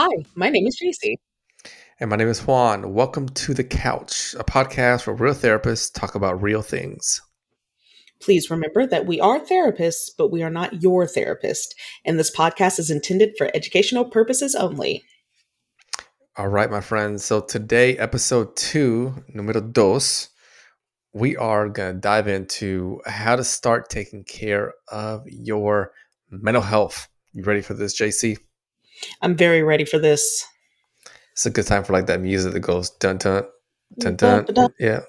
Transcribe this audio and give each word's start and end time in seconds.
Hi, 0.00 0.24
my 0.36 0.48
name 0.48 0.64
is 0.64 0.80
JC. 0.80 1.16
And 1.98 2.08
my 2.08 2.14
name 2.14 2.28
is 2.28 2.46
Juan. 2.46 2.94
Welcome 2.94 3.28
to 3.30 3.52
The 3.52 3.64
Couch, 3.64 4.32
a 4.38 4.44
podcast 4.44 5.08
where 5.08 5.16
real 5.16 5.34
therapists 5.34 5.92
talk 5.92 6.14
about 6.14 6.40
real 6.40 6.62
things. 6.62 7.20
Please 8.22 8.48
remember 8.48 8.86
that 8.86 9.06
we 9.06 9.18
are 9.20 9.40
therapists, 9.40 10.10
but 10.16 10.30
we 10.30 10.40
are 10.40 10.50
not 10.50 10.84
your 10.84 11.04
therapist, 11.08 11.74
and 12.04 12.16
this 12.16 12.30
podcast 12.32 12.78
is 12.78 12.92
intended 12.92 13.34
for 13.36 13.50
educational 13.54 14.04
purposes 14.04 14.54
only. 14.54 15.02
All 16.36 16.46
right, 16.46 16.70
my 16.70 16.80
friends. 16.80 17.24
So 17.24 17.40
today, 17.40 17.98
episode 17.98 18.54
two, 18.54 19.24
numero 19.34 19.60
dos, 19.60 20.28
we 21.12 21.36
are 21.36 21.68
going 21.68 21.96
to 21.96 22.00
dive 22.00 22.28
into 22.28 23.00
how 23.04 23.34
to 23.34 23.42
start 23.42 23.90
taking 23.90 24.22
care 24.22 24.74
of 24.92 25.24
your 25.26 25.90
mental 26.30 26.62
health. 26.62 27.08
You 27.32 27.42
ready 27.42 27.62
for 27.62 27.74
this, 27.74 28.00
JC? 28.00 28.36
I'm 29.22 29.36
very 29.36 29.62
ready 29.62 29.84
for 29.84 29.98
this. 29.98 30.44
It's 31.32 31.46
a 31.46 31.50
good 31.50 31.66
time 31.66 31.84
for 31.84 31.92
like 31.92 32.06
that 32.06 32.20
music 32.20 32.52
that 32.52 32.60
goes 32.60 32.90
dun 32.90 33.18
dun 33.18 33.44
dun 33.98 34.16
dun. 34.16 34.46
Yeah. 34.78 35.00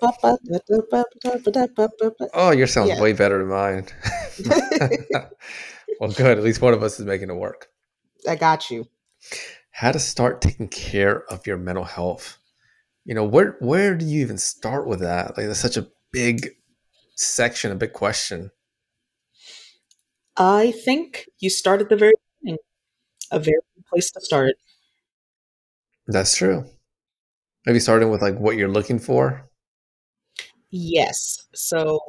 Oh, 2.34 2.52
your 2.52 2.68
sounds 2.68 2.90
yeah. 2.90 3.02
way 3.02 3.14
better 3.14 3.40
than 3.40 3.48
mine. 3.48 3.88
well, 6.00 6.12
good. 6.12 6.38
At 6.38 6.44
least 6.44 6.62
one 6.62 6.74
of 6.74 6.84
us 6.84 7.00
is 7.00 7.06
making 7.06 7.30
it 7.30 7.36
work. 7.36 7.68
I 8.28 8.36
got 8.36 8.70
you. 8.70 8.88
How 9.72 9.92
to 9.92 10.00
start 10.00 10.42
taking 10.42 10.68
care 10.68 11.24
of 11.32 11.48
your 11.48 11.58
mental 11.58 11.84
health. 11.84 12.38
You 13.06 13.16
know, 13.16 13.24
where 13.24 13.58
where 13.60 13.96
do 13.96 14.06
you 14.06 14.22
even 14.22 14.38
start 14.38 14.88
with 14.88 15.00
that? 15.00 15.38
Like 15.38 15.48
that's 15.48 15.60
such 15.60 15.78
a 15.78 15.88
big 16.12 16.50
section, 17.16 17.72
a 17.72 17.76
big 17.76 17.94
question. 17.94 18.52
I 20.38 20.72
think 20.72 21.28
you 21.40 21.50
start 21.50 21.82
at 21.82 21.90
the 21.90 21.98
very 21.98 22.14
beginning. 22.40 22.60
A 23.32 23.40
very 23.40 23.62
place 23.90 24.12
to 24.12 24.22
start. 24.22 24.56
That's 26.08 26.36
true. 26.36 26.66
Maybe 27.66 27.80
starting 27.80 28.10
with 28.10 28.22
like 28.22 28.38
what 28.38 28.58
you're 28.58 28.70
looking 28.70 29.00
for. 29.00 29.50
Yes. 30.72 31.48
So 31.54 32.00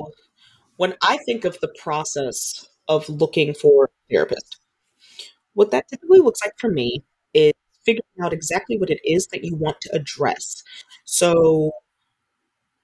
when 0.77 0.95
I 1.03 1.19
think 1.27 1.45
of 1.45 1.59
the 1.61 1.73
process 1.83 2.67
of 2.89 3.09
looking 3.09 3.55
for 3.55 3.85
a 3.87 4.13
therapist, 4.13 4.59
what 5.55 5.71
that 5.71 5.89
typically 5.89 6.21
looks 6.21 6.41
like 6.45 6.55
for 6.59 6.71
me 6.71 7.03
is 7.35 7.53
figuring 7.85 8.05
out 8.23 8.33
exactly 8.33 8.79
what 8.79 8.91
it 8.91 9.01
is 9.05 9.27
that 9.29 9.45
you 9.45 9.55
want 9.57 9.81
to 9.83 9.95
address. 9.95 10.63
So, 11.05 11.73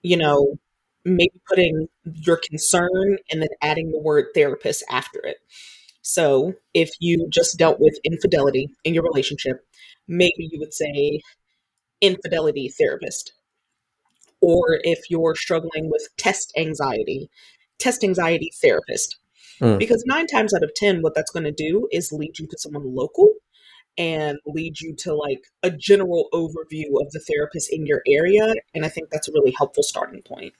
you 0.02 0.16
know, 0.16 0.58
maybe 1.04 1.40
putting 1.48 1.88
your 2.04 2.38
concern 2.48 3.18
and 3.30 3.40
then 3.40 3.48
adding 3.62 3.92
the 3.92 3.98
word 3.98 4.26
therapist 4.34 4.84
after 4.90 5.20
it. 5.24 5.38
So, 6.08 6.54
if 6.72 6.92
you 7.00 7.26
just 7.30 7.58
dealt 7.58 7.80
with 7.80 7.98
infidelity 8.04 8.68
in 8.84 8.94
your 8.94 9.02
relationship, 9.02 9.66
maybe 10.06 10.48
you 10.52 10.60
would 10.60 10.72
say 10.72 11.20
infidelity 12.00 12.68
therapist. 12.68 13.32
Or 14.40 14.78
if 14.84 15.10
you're 15.10 15.34
struggling 15.34 15.90
with 15.90 16.06
test 16.16 16.52
anxiety, 16.56 17.28
test 17.80 18.04
anxiety 18.04 18.52
therapist. 18.62 19.16
Mm. 19.60 19.80
Because 19.80 20.04
nine 20.06 20.28
times 20.28 20.54
out 20.54 20.62
of 20.62 20.72
10, 20.76 21.02
what 21.02 21.16
that's 21.16 21.32
going 21.32 21.42
to 21.42 21.50
do 21.50 21.88
is 21.90 22.12
lead 22.12 22.38
you 22.38 22.46
to 22.46 22.56
someone 22.56 22.94
local 22.94 23.32
and 23.98 24.38
lead 24.46 24.80
you 24.80 24.94
to 24.98 25.12
like 25.12 25.42
a 25.64 25.72
general 25.72 26.28
overview 26.32 27.00
of 27.00 27.10
the 27.10 27.24
therapist 27.26 27.72
in 27.72 27.84
your 27.84 28.02
area. 28.06 28.54
And 28.76 28.86
I 28.86 28.90
think 28.90 29.10
that's 29.10 29.26
a 29.26 29.32
really 29.32 29.54
helpful 29.58 29.82
starting 29.82 30.22
point. 30.22 30.52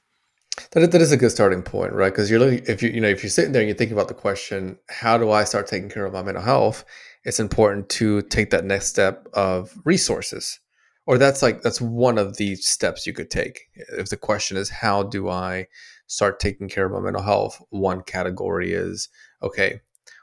That, 0.72 0.90
that 0.90 1.00
is 1.00 1.12
a 1.12 1.16
good 1.16 1.30
starting 1.30 1.62
point, 1.62 1.92
right? 1.92 2.12
Because 2.12 2.30
you're 2.30 2.40
looking, 2.40 2.64
if 2.66 2.82
you, 2.82 2.90
you 2.90 3.00
know, 3.00 3.08
if 3.08 3.22
you're 3.22 3.30
sitting 3.30 3.52
there 3.52 3.62
and 3.62 3.68
you're 3.68 3.76
thinking 3.76 3.96
about 3.96 4.08
the 4.08 4.14
question, 4.14 4.78
how 4.88 5.16
do 5.16 5.30
I 5.30 5.44
start 5.44 5.66
taking 5.66 5.88
care 5.88 6.04
of 6.04 6.12
my 6.12 6.22
mental 6.22 6.42
health? 6.42 6.84
It's 7.24 7.40
important 7.40 7.88
to 7.90 8.22
take 8.22 8.50
that 8.50 8.64
next 8.64 8.86
step 8.86 9.26
of 9.32 9.76
resources, 9.84 10.60
or 11.06 11.18
that's 11.18 11.42
like 11.42 11.62
that's 11.62 11.80
one 11.80 12.18
of 12.18 12.36
the 12.36 12.56
steps 12.56 13.06
you 13.06 13.12
could 13.12 13.30
take. 13.30 13.62
If 13.96 14.10
the 14.10 14.16
question 14.16 14.56
is, 14.56 14.70
how 14.70 15.02
do 15.02 15.28
I 15.28 15.66
start 16.06 16.40
taking 16.40 16.68
care 16.68 16.86
of 16.86 16.92
my 16.92 17.00
mental 17.00 17.22
health? 17.22 17.60
One 17.70 18.02
category 18.02 18.72
is, 18.72 19.08
okay, 19.42 19.80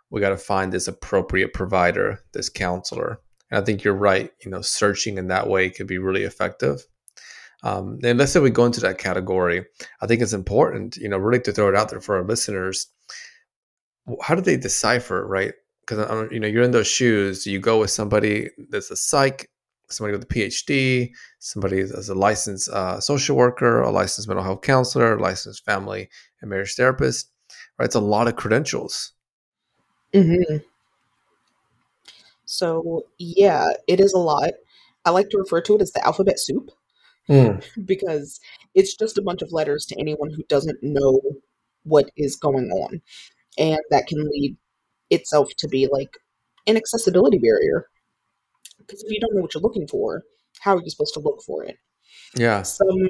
we 0.09 0.21
got 0.21 0.29
to 0.29 0.37
find 0.37 0.71
this 0.71 0.87
appropriate 0.87 1.53
provider, 1.53 2.19
this 2.33 2.49
counselor. 2.49 3.19
And 3.49 3.61
I 3.61 3.65
think 3.65 3.83
you're 3.83 3.93
right. 3.93 4.31
You 4.45 4.51
know, 4.51 4.61
searching 4.61 5.17
in 5.17 5.27
that 5.27 5.49
way 5.49 5.69
could 5.69 5.87
be 5.87 5.97
really 5.97 6.23
effective. 6.23 6.85
Um, 7.63 7.99
and 8.03 8.19
let's 8.19 8.33
say 8.33 8.39
we 8.39 8.49
go 8.49 8.65
into 8.65 8.81
that 8.81 8.97
category, 8.97 9.65
I 10.01 10.07
think 10.07 10.21
it's 10.21 10.33
important, 10.33 10.97
you 10.97 11.07
know, 11.07 11.17
really 11.17 11.39
to 11.41 11.51
throw 11.53 11.69
it 11.69 11.75
out 11.75 11.89
there 11.89 12.01
for 12.01 12.17
our 12.17 12.23
listeners. 12.23 12.87
How 14.21 14.35
do 14.35 14.41
they 14.41 14.57
decipher, 14.57 15.25
right? 15.25 15.53
Because 15.81 16.29
you 16.31 16.39
know, 16.39 16.47
you're 16.47 16.63
in 16.63 16.71
those 16.71 16.87
shoes. 16.87 17.47
You 17.47 17.59
go 17.59 17.79
with 17.79 17.89
somebody 17.89 18.49
that's 18.69 18.91
a 18.91 18.97
psych, 18.97 19.49
somebody 19.89 20.17
with 20.17 20.23
a 20.23 20.33
PhD, 20.33 21.11
somebody 21.39 21.83
that's 21.83 22.09
a 22.09 22.13
licensed 22.13 22.69
uh, 22.69 22.99
social 22.99 23.37
worker, 23.37 23.81
a 23.81 23.91
licensed 23.91 24.27
mental 24.27 24.43
health 24.43 24.61
counselor, 24.61 25.15
a 25.15 25.21
licensed 25.21 25.63
family 25.63 26.09
and 26.41 26.49
marriage 26.49 26.75
therapist. 26.75 27.31
Right? 27.79 27.85
It's 27.85 27.95
a 27.95 28.01
lot 28.01 28.27
of 28.27 28.35
credentials. 28.35 29.13
Mm-hmm. 30.13 30.57
So 32.45 33.05
yeah, 33.17 33.69
it 33.87 33.99
is 34.01 34.13
a 34.13 34.19
lot. 34.19 34.51
I 35.05 35.11
like 35.11 35.29
to 35.29 35.37
refer 35.37 35.61
to 35.61 35.75
it 35.75 35.81
as 35.81 35.91
the 35.91 36.05
alphabet 36.05 36.39
soup. 36.39 36.71
Mm. 37.29 37.63
because 37.85 38.39
it's 38.75 38.95
just 38.95 39.17
a 39.17 39.21
bunch 39.21 39.41
of 39.41 39.51
letters 39.51 39.85
to 39.87 39.99
anyone 39.99 40.31
who 40.31 40.43
doesn't 40.43 40.81
know 40.81 41.21
what 41.83 42.09
is 42.15 42.35
going 42.35 42.69
on. 42.71 43.01
And 43.57 43.79
that 43.91 44.07
can 44.07 44.27
lead 44.29 44.57
itself 45.09 45.49
to 45.57 45.67
be 45.67 45.87
like 45.91 46.17
an 46.67 46.77
accessibility 46.77 47.37
barrier. 47.37 47.87
Because 48.79 49.03
if 49.03 49.11
you 49.11 49.19
don't 49.19 49.35
know 49.35 49.41
what 49.41 49.53
you're 49.53 49.61
looking 49.61 49.87
for, 49.87 50.23
how 50.61 50.75
are 50.75 50.81
you 50.81 50.89
supposed 50.89 51.13
to 51.13 51.19
look 51.19 51.41
for 51.45 51.63
it? 51.63 51.77
Yeah. 52.35 52.63
Some 52.63 53.09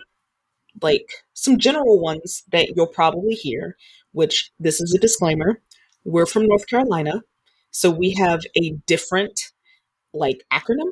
like 0.82 1.08
some 1.34 1.60
general 1.60 2.00
ones 2.00 2.44
that 2.52 2.74
you'll 2.76 2.88
probably 2.88 3.36
hear, 3.36 3.78
which 4.12 4.52
this 4.60 4.82
is 4.82 4.94
a 4.94 5.00
disclaimer. 5.00 5.62
We're 6.04 6.26
from 6.26 6.48
North 6.48 6.68
Carolina, 6.68 7.22
so 7.72 7.90
we 7.90 8.12
have 8.14 8.42
a 8.62 8.72
different 8.88 9.40
like 10.14 10.44
acronym 10.52 10.92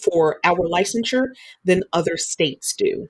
for 0.00 0.38
our 0.44 0.68
licensure 0.68 1.28
than 1.64 1.82
other 1.92 2.16
states 2.16 2.74
do. 2.76 3.08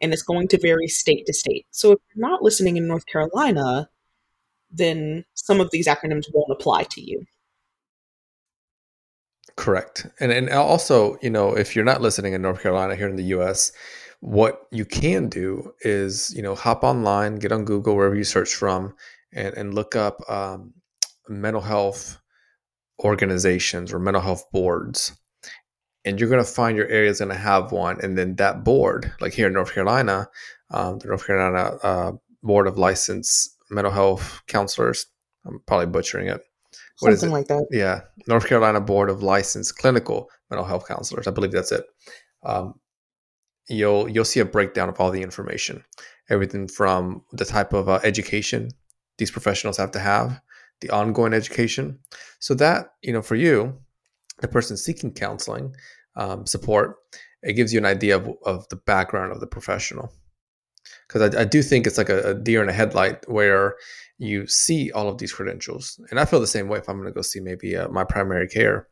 And 0.00 0.12
it's 0.12 0.22
going 0.22 0.48
to 0.48 0.58
vary 0.60 0.88
state 0.88 1.26
to 1.26 1.32
state. 1.32 1.66
So 1.70 1.92
if 1.92 1.98
you're 2.14 2.28
not 2.28 2.42
listening 2.42 2.76
in 2.76 2.88
North 2.88 3.06
Carolina, 3.06 3.88
then 4.70 5.24
some 5.34 5.60
of 5.60 5.70
these 5.70 5.86
acronyms 5.86 6.26
won't 6.32 6.50
apply 6.50 6.84
to 6.84 7.00
you. 7.00 7.24
Correct. 9.56 10.06
And 10.18 10.32
and 10.32 10.48
also, 10.50 11.18
you 11.22 11.30
know, 11.30 11.56
if 11.56 11.76
you're 11.76 11.84
not 11.84 12.00
listening 12.00 12.32
in 12.32 12.42
North 12.42 12.62
Carolina 12.62 12.96
here 12.96 13.08
in 13.08 13.16
the 13.16 13.34
US, 13.36 13.70
what 14.20 14.62
you 14.70 14.84
can 14.84 15.28
do 15.28 15.74
is, 15.80 16.32
you 16.34 16.42
know, 16.42 16.54
hop 16.54 16.84
online, 16.84 17.36
get 17.36 17.52
on 17.52 17.64
Google, 17.64 17.96
wherever 17.96 18.14
you 18.14 18.24
search 18.24 18.54
from, 18.54 18.94
and, 19.32 19.54
and 19.54 19.74
look 19.74 19.94
up 19.94 20.18
um, 20.30 20.72
mental 21.28 21.60
health 21.60 22.18
organizations 23.04 23.92
or 23.92 23.98
mental 23.98 24.22
health 24.22 24.44
boards 24.52 25.18
and 26.04 26.18
you're 26.18 26.28
going 26.28 26.44
to 26.44 26.50
find 26.50 26.76
your 26.76 26.88
area 26.88 27.10
is 27.10 27.18
going 27.18 27.30
to 27.30 27.34
have 27.36 27.72
one 27.72 27.98
and 28.02 28.18
then 28.18 28.36
that 28.36 28.64
board 28.64 29.12
like 29.20 29.32
here 29.32 29.46
in 29.46 29.52
north 29.52 29.72
carolina 29.72 30.28
um, 30.70 30.98
the 30.98 31.08
north 31.08 31.26
carolina 31.26 31.76
uh, 31.82 32.12
board 32.42 32.66
of 32.66 32.78
licensed 32.78 33.56
mental 33.70 33.92
health 33.92 34.42
counselors 34.46 35.06
i'm 35.46 35.60
probably 35.66 35.86
butchering 35.86 36.28
it. 36.28 36.40
What 37.00 37.10
something 37.18 37.30
it? 37.30 37.32
like 37.32 37.48
that. 37.48 37.66
Yeah 37.70 38.02
north 38.26 38.46
carolina 38.46 38.80
board 38.80 39.10
of 39.10 39.22
licensed 39.22 39.78
clinical 39.78 40.28
mental 40.50 40.66
health 40.66 40.86
counselors 40.86 41.26
i 41.26 41.30
believe 41.30 41.52
that's 41.52 41.72
it. 41.72 41.84
Um, 42.44 42.74
you'll 43.68 44.08
you'll 44.08 44.24
see 44.24 44.40
a 44.40 44.44
breakdown 44.44 44.88
of 44.88 45.00
all 45.00 45.10
the 45.10 45.22
information 45.22 45.84
everything 46.28 46.66
from 46.66 47.22
the 47.32 47.44
type 47.44 47.72
of 47.72 47.88
uh, 47.88 48.00
education 48.02 48.68
these 49.18 49.30
professionals 49.30 49.76
have 49.76 49.92
to 49.92 50.00
have 50.00 50.40
the 50.80 50.90
ongoing 50.90 51.32
education. 51.32 51.98
So 52.40 52.54
that 52.54 52.92
you 53.02 53.12
know 53.12 53.22
for 53.22 53.36
you 53.36 53.78
the 54.42 54.48
person 54.48 54.76
seeking 54.76 55.12
counseling 55.12 55.74
um, 56.16 56.46
support, 56.46 56.96
it 57.42 57.54
gives 57.54 57.72
you 57.72 57.78
an 57.78 57.86
idea 57.86 58.16
of, 58.16 58.28
of 58.44 58.68
the 58.68 58.76
background 58.76 59.32
of 59.32 59.40
the 59.40 59.46
professional. 59.46 60.12
Because 61.06 61.34
I, 61.34 61.42
I, 61.42 61.44
do 61.44 61.62
think 61.62 61.86
it's 61.86 61.98
like 61.98 62.08
a, 62.08 62.30
a, 62.30 62.34
deer 62.34 62.62
in 62.62 62.68
a 62.68 62.72
headlight 62.72 63.28
where 63.28 63.76
you 64.18 64.46
see 64.46 64.90
all 64.92 65.08
of 65.08 65.18
these 65.18 65.32
credentials. 65.32 66.00
And 66.10 66.18
I 66.18 66.24
feel 66.24 66.40
the 66.40 66.46
same 66.46 66.68
way 66.68 66.78
if 66.78 66.88
I'm 66.88 66.96
going 66.96 67.08
to 67.08 67.14
go 67.14 67.22
see 67.22 67.40
maybe 67.40 67.76
uh, 67.76 67.88
my 67.88 68.04
primary 68.04 68.48
care. 68.48 68.88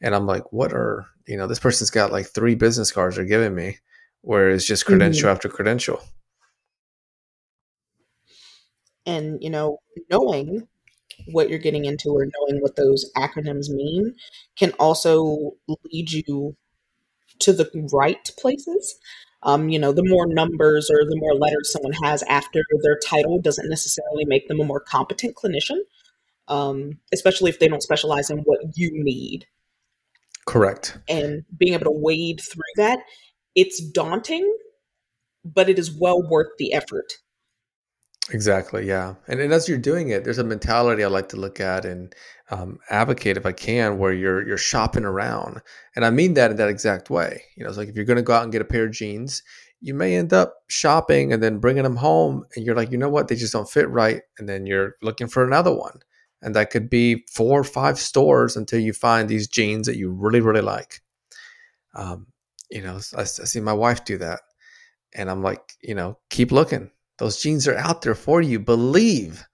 And 0.00 0.14
I'm 0.14 0.26
like, 0.26 0.52
what 0.52 0.72
are, 0.72 1.06
you 1.26 1.36
know, 1.36 1.46
this 1.46 1.58
person's 1.58 1.90
got 1.90 2.12
like 2.12 2.26
three 2.26 2.54
business 2.54 2.90
cards 2.90 3.16
they're 3.16 3.24
giving 3.24 3.54
me, 3.54 3.78
where 4.22 4.50
it's 4.50 4.66
just 4.66 4.86
credential 4.86 5.24
mm-hmm. 5.26 5.34
after 5.34 5.48
credential. 5.48 6.00
And, 9.06 9.42
you 9.42 9.50
know, 9.50 9.78
knowing 10.10 10.66
what 11.26 11.48
you're 11.48 11.58
getting 11.58 11.84
into 11.84 12.10
or 12.10 12.26
knowing 12.26 12.60
what 12.60 12.76
those 12.76 13.10
acronyms 13.16 13.68
mean 13.68 14.14
can 14.56 14.72
also 14.72 15.52
lead 15.92 16.10
you 16.10 16.56
to 17.40 17.52
the 17.52 17.70
right 17.92 18.30
places. 18.38 18.96
Um, 19.42 19.70
you 19.70 19.78
know, 19.78 19.92
the 19.92 20.04
more 20.04 20.26
numbers 20.26 20.90
or 20.90 21.04
the 21.04 21.16
more 21.16 21.34
letters 21.34 21.72
someone 21.72 21.94
has 22.04 22.22
after 22.24 22.62
their 22.82 22.98
title 22.98 23.40
doesn't 23.40 23.70
necessarily 23.70 24.24
make 24.26 24.48
them 24.48 24.60
a 24.60 24.64
more 24.64 24.80
competent 24.80 25.34
clinician, 25.34 25.78
um, 26.48 26.98
especially 27.12 27.48
if 27.48 27.58
they 27.58 27.68
don't 27.68 27.82
specialize 27.82 28.28
in 28.28 28.38
what 28.40 28.60
you 28.76 28.90
need. 28.92 29.46
Correct. 30.46 30.98
And 31.08 31.44
being 31.56 31.74
able 31.74 31.84
to 31.84 31.90
wade 31.90 32.40
through 32.40 32.62
that, 32.76 33.00
it's 33.54 33.80
daunting, 33.80 34.46
but 35.44 35.70
it 35.70 35.78
is 35.78 35.90
well 35.90 36.22
worth 36.22 36.50
the 36.58 36.74
effort. 36.74 37.14
Exactly. 38.32 38.86
Yeah. 38.86 39.14
And, 39.26 39.40
and 39.40 39.52
as 39.52 39.68
you're 39.68 39.78
doing 39.78 40.10
it, 40.10 40.22
there's 40.24 40.38
a 40.38 40.44
mentality 40.44 41.02
I 41.02 41.08
like 41.08 41.28
to 41.30 41.36
look 41.36 41.58
at 41.58 41.84
and 41.84 42.14
um, 42.50 42.78
advocate 42.88 43.36
if 43.36 43.44
I 43.44 43.52
can, 43.52 43.98
where 43.98 44.12
you're 44.12 44.46
you're 44.46 44.56
shopping 44.56 45.04
around, 45.04 45.60
and 45.94 46.04
I 46.04 46.10
mean 46.10 46.34
that 46.34 46.50
in 46.50 46.56
that 46.56 46.68
exact 46.68 47.08
way. 47.10 47.42
You 47.56 47.62
know, 47.62 47.68
it's 47.68 47.78
like 47.78 47.88
if 47.88 47.94
you're 47.96 48.04
going 48.04 48.16
to 48.16 48.22
go 48.22 48.32
out 48.32 48.42
and 48.42 48.52
get 48.52 48.62
a 48.62 48.64
pair 48.64 48.84
of 48.86 48.92
jeans, 48.92 49.42
you 49.80 49.94
may 49.94 50.16
end 50.16 50.32
up 50.32 50.54
shopping 50.68 51.32
and 51.32 51.42
then 51.42 51.58
bringing 51.58 51.84
them 51.84 51.96
home, 51.96 52.44
and 52.54 52.64
you're 52.64 52.74
like, 52.74 52.90
you 52.90 52.98
know 52.98 53.08
what, 53.08 53.28
they 53.28 53.36
just 53.36 53.52
don't 53.52 53.70
fit 53.70 53.88
right, 53.88 54.22
and 54.38 54.48
then 54.48 54.66
you're 54.66 54.96
looking 55.00 55.28
for 55.28 55.44
another 55.44 55.72
one, 55.72 56.00
and 56.42 56.54
that 56.56 56.70
could 56.70 56.90
be 56.90 57.24
four 57.32 57.60
or 57.60 57.64
five 57.64 57.98
stores 57.98 58.56
until 58.56 58.80
you 58.80 58.92
find 58.92 59.28
these 59.28 59.46
jeans 59.48 59.86
that 59.86 59.96
you 59.96 60.10
really 60.12 60.40
really 60.40 60.62
like. 60.62 61.02
Um, 61.94 62.26
you 62.70 62.82
know, 62.82 62.98
I, 63.16 63.22
I 63.22 63.24
see 63.24 63.60
my 63.60 63.72
wife 63.72 64.04
do 64.04 64.18
that, 64.18 64.40
and 65.14 65.30
I'm 65.30 65.42
like, 65.42 65.74
you 65.82 65.94
know, 65.94 66.18
keep 66.30 66.50
looking 66.50 66.90
those 67.20 67.40
jeans 67.40 67.68
are 67.68 67.76
out 67.76 68.02
there 68.02 68.14
for 68.14 68.40
you. 68.40 68.58
Believe. 68.58 69.46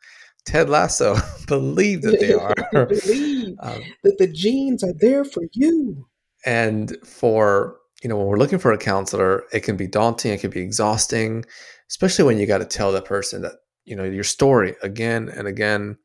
Ted 0.46 0.70
Lasso, 0.70 1.16
believe 1.48 2.02
that 2.02 2.20
they 2.20 2.32
are. 2.72 2.86
believe 2.86 3.56
um, 3.62 3.82
that 4.04 4.16
the 4.18 4.28
jeans 4.28 4.82
are 4.82 4.94
there 4.94 5.24
for 5.24 5.42
you. 5.52 6.06
And 6.46 6.96
for, 7.04 7.76
you 8.02 8.08
know, 8.08 8.16
when 8.16 8.28
we're 8.28 8.38
looking 8.38 8.60
for 8.60 8.72
a 8.72 8.78
counselor, 8.78 9.42
it 9.52 9.60
can 9.60 9.76
be 9.76 9.88
daunting, 9.88 10.32
it 10.32 10.40
can 10.40 10.50
be 10.50 10.60
exhausting, 10.60 11.44
especially 11.90 12.24
when 12.24 12.38
you 12.38 12.46
got 12.46 12.58
to 12.58 12.64
tell 12.64 12.92
that 12.92 13.04
person 13.04 13.42
that, 13.42 13.54
you 13.84 13.96
know, 13.96 14.04
your 14.04 14.24
story 14.24 14.76
again 14.82 15.28
and 15.28 15.48
again. 15.48 15.98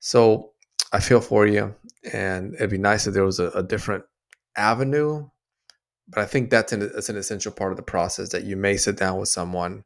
So 0.00 0.52
I 0.92 1.00
feel 1.00 1.22
for 1.22 1.46
you. 1.46 1.74
And 2.12 2.54
it'd 2.56 2.68
be 2.68 2.76
nice 2.76 3.06
if 3.06 3.14
there 3.14 3.24
was 3.24 3.40
a, 3.40 3.48
a 3.50 3.62
different 3.62 4.04
avenue. 4.56 5.26
But 6.08 6.20
I 6.20 6.26
think 6.26 6.50
that's 6.50 6.74
an, 6.74 6.80
that's 6.80 7.08
an 7.08 7.16
essential 7.16 7.52
part 7.52 7.70
of 7.70 7.78
the 7.78 7.82
process 7.82 8.28
that 8.30 8.44
you 8.44 8.56
may 8.56 8.76
sit 8.76 8.98
down 8.98 9.18
with 9.18 9.30
someone 9.30 9.84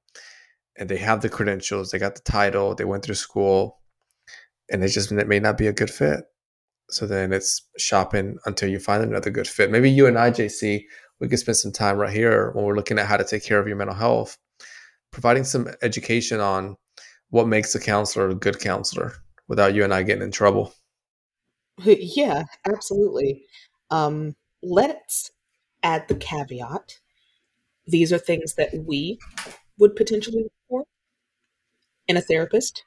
and 0.79 0.89
they 0.89 0.97
have 0.97 1.23
the 1.23 1.29
credentials, 1.29 1.91
they 1.91 1.99
got 1.99 2.15
the 2.15 2.23
title, 2.23 2.75
they 2.75 2.85
went 2.85 3.05
through 3.05 3.15
school, 3.15 3.81
and 4.71 4.83
it 4.85 4.89
just 4.89 5.13
it 5.13 5.29
may 5.29 5.41
not 5.41 5.59
be 5.59 5.67
a 5.67 5.73
good 5.73 5.91
fit. 5.91 6.25
So 6.91 7.07
then 7.07 7.33
it's 7.33 7.63
shopping 7.79 8.39
until 8.47 8.69
you 8.69 8.79
find 8.79 9.03
another 9.03 9.31
good 9.31 9.49
fit. 9.49 9.71
Maybe 9.71 9.91
you 9.91 10.07
and 10.07 10.19
I, 10.19 10.31
JC, 10.31 10.85
we 11.21 11.29
could 11.29 11.39
spend 11.39 11.57
some 11.57 11.73
time 11.73 11.97
right 11.97 12.13
here 12.13 12.53
when 12.53 12.65
we're 12.65 12.77
looking 12.77 12.99
at 12.99 13.07
how 13.07 13.17
to 13.17 13.25
take 13.25 13.45
care 13.45 13.59
of 13.59 13.67
your 13.67 13.77
mental 13.77 13.97
health, 13.97 14.39
providing 15.11 15.45
some 15.45 15.69
education 15.83 16.41
on 16.41 16.77
what 17.31 17.49
makes 17.49 17.75
a 17.75 17.81
counselor 17.81 18.29
a 18.29 18.35
good 18.35 18.61
counselor 18.61 19.15
without 19.49 19.75
you 19.75 19.83
and 19.83 19.93
I 19.93 20.03
getting 20.03 20.23
in 20.23 20.33
trouble. 20.33 20.73
Yeah, 21.85 22.45
absolutely. 22.67 23.43
Um, 23.91 24.35
let's 24.63 25.31
add 25.83 26.09
the 26.09 26.15
caveat. 26.15 26.99
These 27.87 28.15
are 28.15 28.19
things 28.19 28.55
that 28.55 28.71
we 28.87 29.19
would 29.79 29.95
potentially 29.95 30.47
in 32.09 32.17
a 32.17 32.21
therapist. 32.21 32.85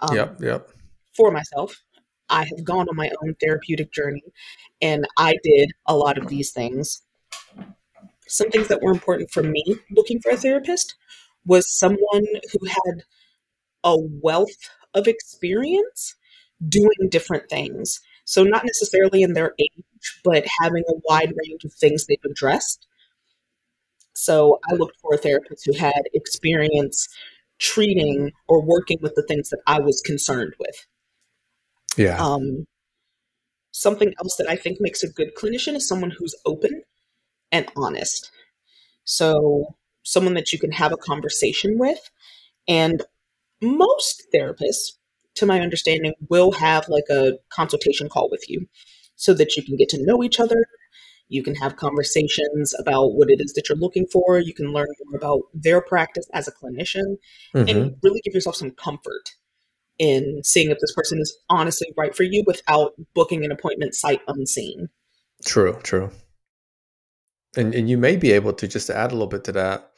Um, 0.00 0.16
yep, 0.16 0.36
yep. 0.40 0.68
For 1.16 1.30
myself, 1.30 1.82
I 2.28 2.44
have 2.44 2.64
gone 2.64 2.88
on 2.88 2.96
my 2.96 3.10
own 3.22 3.34
therapeutic 3.40 3.92
journey 3.92 4.22
and 4.80 5.06
I 5.18 5.36
did 5.42 5.72
a 5.86 5.96
lot 5.96 6.18
of 6.18 6.28
these 6.28 6.50
things. 6.50 7.02
Some 8.26 8.50
things 8.50 8.68
that 8.68 8.82
were 8.82 8.90
important 8.90 9.30
for 9.30 9.42
me 9.42 9.62
looking 9.90 10.20
for 10.20 10.30
a 10.30 10.36
therapist 10.36 10.96
was 11.46 11.70
someone 11.70 12.24
who 12.52 12.66
had 12.66 13.02
a 13.84 13.96
wealth 13.98 14.70
of 14.94 15.06
experience 15.06 16.14
doing 16.68 17.08
different 17.10 17.48
things. 17.50 18.00
So, 18.24 18.42
not 18.42 18.64
necessarily 18.64 19.22
in 19.22 19.34
their 19.34 19.52
age, 19.58 20.20
but 20.24 20.46
having 20.60 20.84
a 20.88 20.94
wide 21.04 21.34
range 21.44 21.64
of 21.64 21.74
things 21.74 22.06
they've 22.06 22.18
addressed. 22.24 22.86
So 24.14 24.60
I 24.70 24.74
looked 24.74 24.98
for 25.00 25.14
a 25.14 25.18
therapist 25.18 25.66
who 25.66 25.74
had 25.74 26.02
experience 26.14 27.08
treating 27.64 28.30
or 28.46 28.62
working 28.62 28.98
with 29.00 29.14
the 29.14 29.22
things 29.22 29.48
that 29.48 29.60
I 29.66 29.80
was 29.80 30.02
concerned 30.02 30.52
with. 30.58 30.86
Yeah. 31.96 32.22
Um, 32.22 32.66
something 33.70 34.12
else 34.18 34.36
that 34.36 34.48
I 34.48 34.56
think 34.56 34.78
makes 34.80 35.02
a 35.02 35.08
good 35.08 35.34
clinician 35.34 35.74
is 35.74 35.88
someone 35.88 36.10
who's 36.10 36.34
open 36.44 36.82
and 37.50 37.66
honest. 37.74 38.30
So 39.04 39.76
someone 40.02 40.34
that 40.34 40.52
you 40.52 40.58
can 40.58 40.72
have 40.72 40.92
a 40.92 40.98
conversation 40.98 41.78
with. 41.78 42.10
And 42.68 43.02
most 43.62 44.24
therapists, 44.34 44.92
to 45.36 45.46
my 45.46 45.60
understanding, 45.60 46.12
will 46.28 46.52
have 46.52 46.88
like 46.88 47.08
a 47.10 47.38
consultation 47.48 48.10
call 48.10 48.28
with 48.30 48.44
you 48.48 48.68
so 49.16 49.32
that 49.34 49.56
you 49.56 49.62
can 49.62 49.76
get 49.76 49.88
to 49.90 50.04
know 50.04 50.22
each 50.22 50.38
other, 50.38 50.66
you 51.28 51.42
can 51.42 51.54
have 51.54 51.76
conversations 51.76 52.74
about 52.78 53.14
what 53.14 53.30
it 53.30 53.40
is 53.40 53.52
that 53.54 53.68
you're 53.68 53.78
looking 53.78 54.06
for. 54.06 54.38
You 54.38 54.54
can 54.54 54.72
learn 54.72 54.86
more 55.06 55.18
about 55.18 55.42
their 55.54 55.80
practice 55.80 56.28
as 56.32 56.48
a 56.48 56.52
clinician 56.52 57.16
mm-hmm. 57.54 57.68
and 57.68 57.96
really 58.02 58.20
give 58.24 58.34
yourself 58.34 58.56
some 58.56 58.70
comfort 58.72 59.30
in 59.98 60.40
seeing 60.42 60.70
if 60.70 60.78
this 60.80 60.92
person 60.92 61.18
is 61.20 61.36
honestly 61.48 61.88
right 61.96 62.14
for 62.14 62.24
you 62.24 62.42
without 62.46 62.94
booking 63.14 63.44
an 63.44 63.52
appointment 63.52 63.94
sight 63.94 64.20
unseen. 64.28 64.88
True, 65.44 65.78
true. 65.82 66.10
And, 67.56 67.74
and 67.74 67.88
you 67.88 67.96
may 67.96 68.16
be 68.16 68.32
able 68.32 68.52
to 68.54 68.66
just 68.66 68.90
add 68.90 69.12
a 69.12 69.14
little 69.14 69.28
bit 69.28 69.44
to 69.44 69.52
that, 69.52 69.90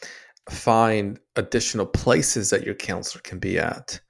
find 0.51 1.19
additional 1.37 1.87
places 1.87 2.51
that 2.51 2.65
your 2.65 2.75
counselor 2.75 3.23
can 3.23 3.39
be 3.39 3.59
at. 3.59 4.01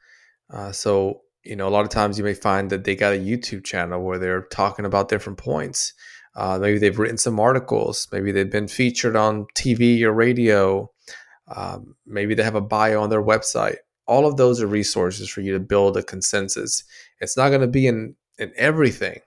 Uh, 0.53 0.73
so, 0.73 1.23
you 1.45 1.55
know, 1.55 1.69
a 1.69 1.71
lot 1.71 1.85
of 1.85 1.91
times 1.91 2.19
you 2.19 2.25
may 2.25 2.35
find 2.35 2.71
that 2.71 2.85
they 2.85 2.97
got 2.97 3.15
a 3.15 3.19
YouTube 3.19 3.65
channel 3.65 4.03
where 4.03 4.19
they're 4.19 4.43
talking 4.43 4.85
about 4.85 5.09
different 5.09 5.39
points. 5.39 5.93
Uh, 6.37 6.59
maybe 6.61 6.79
they've 6.79 6.99
written 6.99 7.17
some 7.17 7.41
articles. 7.41 8.07
Maybe 8.13 8.31
they've 8.31 8.51
been 8.51 8.69
featured 8.69 9.17
on 9.17 9.47
TV 9.57 10.03
or 10.03 10.13
radio. 10.13 10.91
Um, 11.55 11.97
maybe 12.07 12.35
they 12.35 12.43
have 12.43 12.55
a 12.55 12.61
bio 12.61 13.01
on 13.01 13.09
their 13.09 13.23
website. 13.23 13.77
All 14.07 14.27
of 14.27 14.37
those 14.37 14.61
are 14.61 14.67
resources 14.67 15.31
for 15.31 15.41
you 15.41 15.53
to 15.55 15.61
build 15.61 15.97
a 15.97 16.03
consensus. 16.03 16.85
It's 17.21 17.37
not 17.37 17.49
going 17.49 17.63
to 17.63 17.67
be 17.67 17.87
in, 17.87 18.15
in 18.39 18.53
everything, 18.57 19.21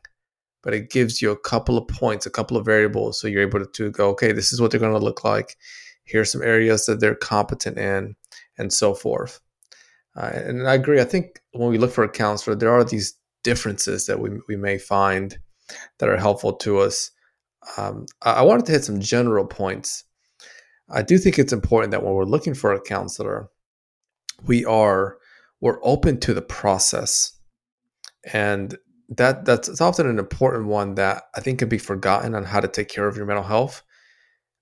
but 0.62 0.76
it 0.76 0.92
gives 0.92 1.22
you 1.22 1.32
a 1.32 1.40
couple 1.40 1.78
of 1.78 1.88
points, 1.88 2.28
a 2.28 2.32
couple 2.32 2.58
of 2.58 2.66
variables. 2.66 3.20
So 3.20 3.28
you're 3.28 3.42
able 3.42 3.60
to, 3.60 3.66
to 3.66 3.92
go, 3.92 4.10
okay, 4.10 4.32
this 4.32 4.54
is 4.54 4.62
what 4.62 4.70
they're 4.70 4.80
going 4.80 4.94
to 4.94 5.00
look 5.00 5.24
like. 5.24 5.58
Here's 6.04 6.32
some 6.32 6.44
areas 6.44 6.86
that 6.86 7.00
they're 7.00 7.16
competent 7.16 7.78
in, 7.78 8.16
and 8.58 8.72
so 8.72 8.94
forth. 8.94 9.40
Uh, 10.16 10.32
and 10.34 10.68
I 10.68 10.76
agree. 10.76 11.02
I 11.02 11.06
think 11.06 11.42
when 11.54 11.70
we 11.70 11.78
look 11.78 11.92
for 11.92 12.04
a 12.04 12.10
counselor, 12.10 12.56
there 12.56 12.72
are 12.74 12.84
these 12.84 13.16
differences 13.44 14.06
that 14.06 14.20
we, 14.20 14.32
we 14.48 14.56
may 14.56 14.78
find 14.78 15.40
that 16.00 16.10
are 16.10 16.18
helpful 16.18 16.54
to 16.54 16.80
us. 16.80 17.12
Um, 17.78 18.06
I 18.22 18.42
wanted 18.42 18.66
to 18.68 18.72
hit 18.72 18.84
some 18.84 19.00
general 19.00 19.46
points. 19.46 20.04
I 20.90 21.02
do 21.02 21.18
think 21.18 21.38
it's 21.38 21.54
important 21.54 21.92
that 21.92 22.04
when 22.04 22.14
we're 22.14 22.24
looking 22.24 22.54
for 22.54 22.74
a 22.74 22.82
counselor, 22.82 23.50
we 24.46 24.66
are 24.66 25.18
we're 25.62 25.80
open 25.84 26.20
to 26.22 26.34
the 26.34 26.42
process, 26.42 27.34
and 28.32 28.78
that 29.10 29.46
that's 29.46 29.82
often 29.82 30.08
an 30.08 30.20
important 30.20 30.68
one 30.68 30.96
that 30.96 31.24
I 31.36 31.42
think 31.42 31.60
can 31.60 31.70
be 31.70 31.78
forgotten 31.78 32.34
on 32.34 32.46
how 32.46 32.60
to 32.60 32.68
take 32.68 32.90
care 32.90 33.08
of 33.08 33.18
your 33.18 33.26
mental 33.26 33.44
health. 33.44 33.84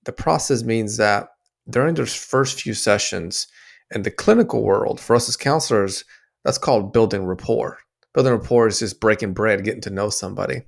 The 0.04 0.12
process 0.12 0.62
means 0.62 0.96
that 0.96 1.28
during 1.70 1.94
those 1.94 2.14
first 2.14 2.62
few 2.62 2.74
sessions 2.74 3.46
in 3.94 4.02
the 4.02 4.10
clinical 4.10 4.62
world, 4.62 5.00
for 5.00 5.16
us 5.16 5.28
as 5.28 5.36
counselors, 5.36 6.04
that's 6.44 6.58
called 6.58 6.92
building 6.92 7.24
rapport. 7.24 7.78
Building 8.14 8.32
rapport 8.32 8.68
is 8.68 8.78
just 8.78 9.00
breaking 9.00 9.34
bread, 9.34 9.64
getting 9.64 9.82
to 9.82 9.90
know 9.90 10.10
somebody. 10.10 10.62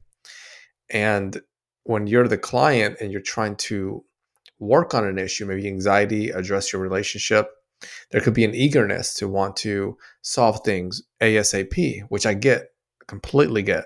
And 0.91 1.41
when 1.85 2.07
you're 2.07 2.29
the 2.29 2.39
client 2.39 2.97
and 3.01 3.11
you're 3.13 3.21
trying 3.21 3.57
to 3.57 4.05
work 4.59 4.95
on 4.95 5.07
an 5.07 5.19
issue, 5.19 5.47
maybe 5.47 5.67
anxiety, 5.67 6.31
address 6.31 6.73
your 6.73 6.83
relationship, 6.83 7.51
there 8.11 8.21
could 8.21 8.35
be 8.35 8.45
an 8.45 8.55
eagerness 8.55 9.15
to 9.15 9.29
want 9.29 9.57
to 9.57 9.97
solve 10.23 10.61
things 10.65 11.03
ASAP, 11.21 12.03
which 12.09 12.27
I 12.27 12.35
get, 12.35 12.69
completely 13.07 13.63
get. 13.63 13.85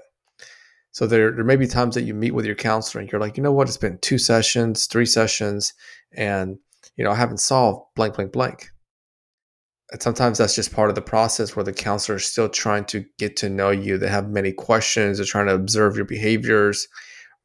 So 0.90 1.06
there, 1.06 1.32
there 1.32 1.44
may 1.44 1.56
be 1.56 1.66
times 1.66 1.94
that 1.94 2.02
you 2.02 2.14
meet 2.14 2.34
with 2.34 2.46
your 2.46 2.54
counselor 2.54 3.00
and 3.00 3.11
you're 3.11 3.20
like, 3.20 3.37
you 3.37 3.42
know 3.42 3.52
what, 3.52 3.68
it's 3.68 3.76
been 3.76 3.99
two 3.99 4.18
sessions, 4.18 4.87
three 4.87 5.06
sessions, 5.06 5.75
and 6.12 6.58
you 6.96 7.04
know, 7.04 7.11
I 7.11 7.16
haven't 7.16 7.38
solved 7.38 7.87
blank, 7.96 8.14
blank, 8.14 8.32
blank. 8.32 8.70
And 9.92 10.02
sometimes 10.02 10.38
that's 10.38 10.54
just 10.54 10.72
part 10.72 10.88
of 10.88 10.94
the 10.94 11.02
process 11.02 11.54
where 11.54 11.64
the 11.64 11.72
counselor 11.72 12.16
is 12.16 12.26
still 12.26 12.48
trying 12.48 12.84
to 12.86 13.04
get 13.18 13.36
to 13.38 13.50
know 13.50 13.70
you. 13.70 13.98
They 13.98 14.08
have 14.08 14.28
many 14.28 14.52
questions, 14.52 15.18
they're 15.18 15.26
trying 15.26 15.46
to 15.46 15.54
observe 15.54 15.96
your 15.96 16.06
behaviors 16.06 16.88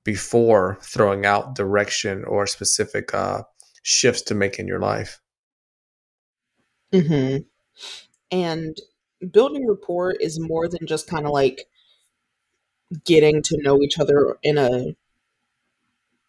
before 0.03 0.79
throwing 0.81 1.25
out 1.25 1.55
direction 1.55 2.23
or 2.23 2.47
specific 2.47 3.13
uh, 3.13 3.43
shifts 3.83 4.21
to 4.23 4.35
make 4.35 4.57
in 4.57 4.67
your 4.67 4.79
life. 4.79 5.19
hmm 6.93 7.37
And 8.31 8.77
building 9.31 9.67
rapport 9.67 10.11
is 10.11 10.39
more 10.39 10.67
than 10.67 10.87
just 10.87 11.09
kind 11.09 11.25
of 11.25 11.31
like 11.31 11.65
getting 13.05 13.41
to 13.43 13.57
know 13.61 13.81
each 13.81 13.99
other 13.99 14.37
in 14.41 14.57
a 14.57 14.95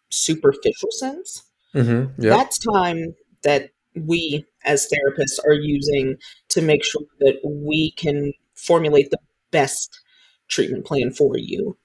superficial 0.09 0.91
sense. 0.91 1.43
Mm-hmm. 1.73 2.21
Yep. 2.21 2.37
That's 2.37 2.59
time 2.59 3.15
that 3.43 3.71
we 3.95 4.45
as 4.65 4.87
therapists 4.87 5.39
are 5.45 5.53
using 5.53 6.17
to 6.49 6.61
make 6.61 6.83
sure 6.83 7.03
that 7.19 7.39
we 7.43 7.91
can 7.91 8.33
formulate 8.55 9.09
the 9.11 9.19
best 9.51 9.99
treatment 10.47 10.85
plan 10.85 11.11
for 11.11 11.37
you. 11.37 11.77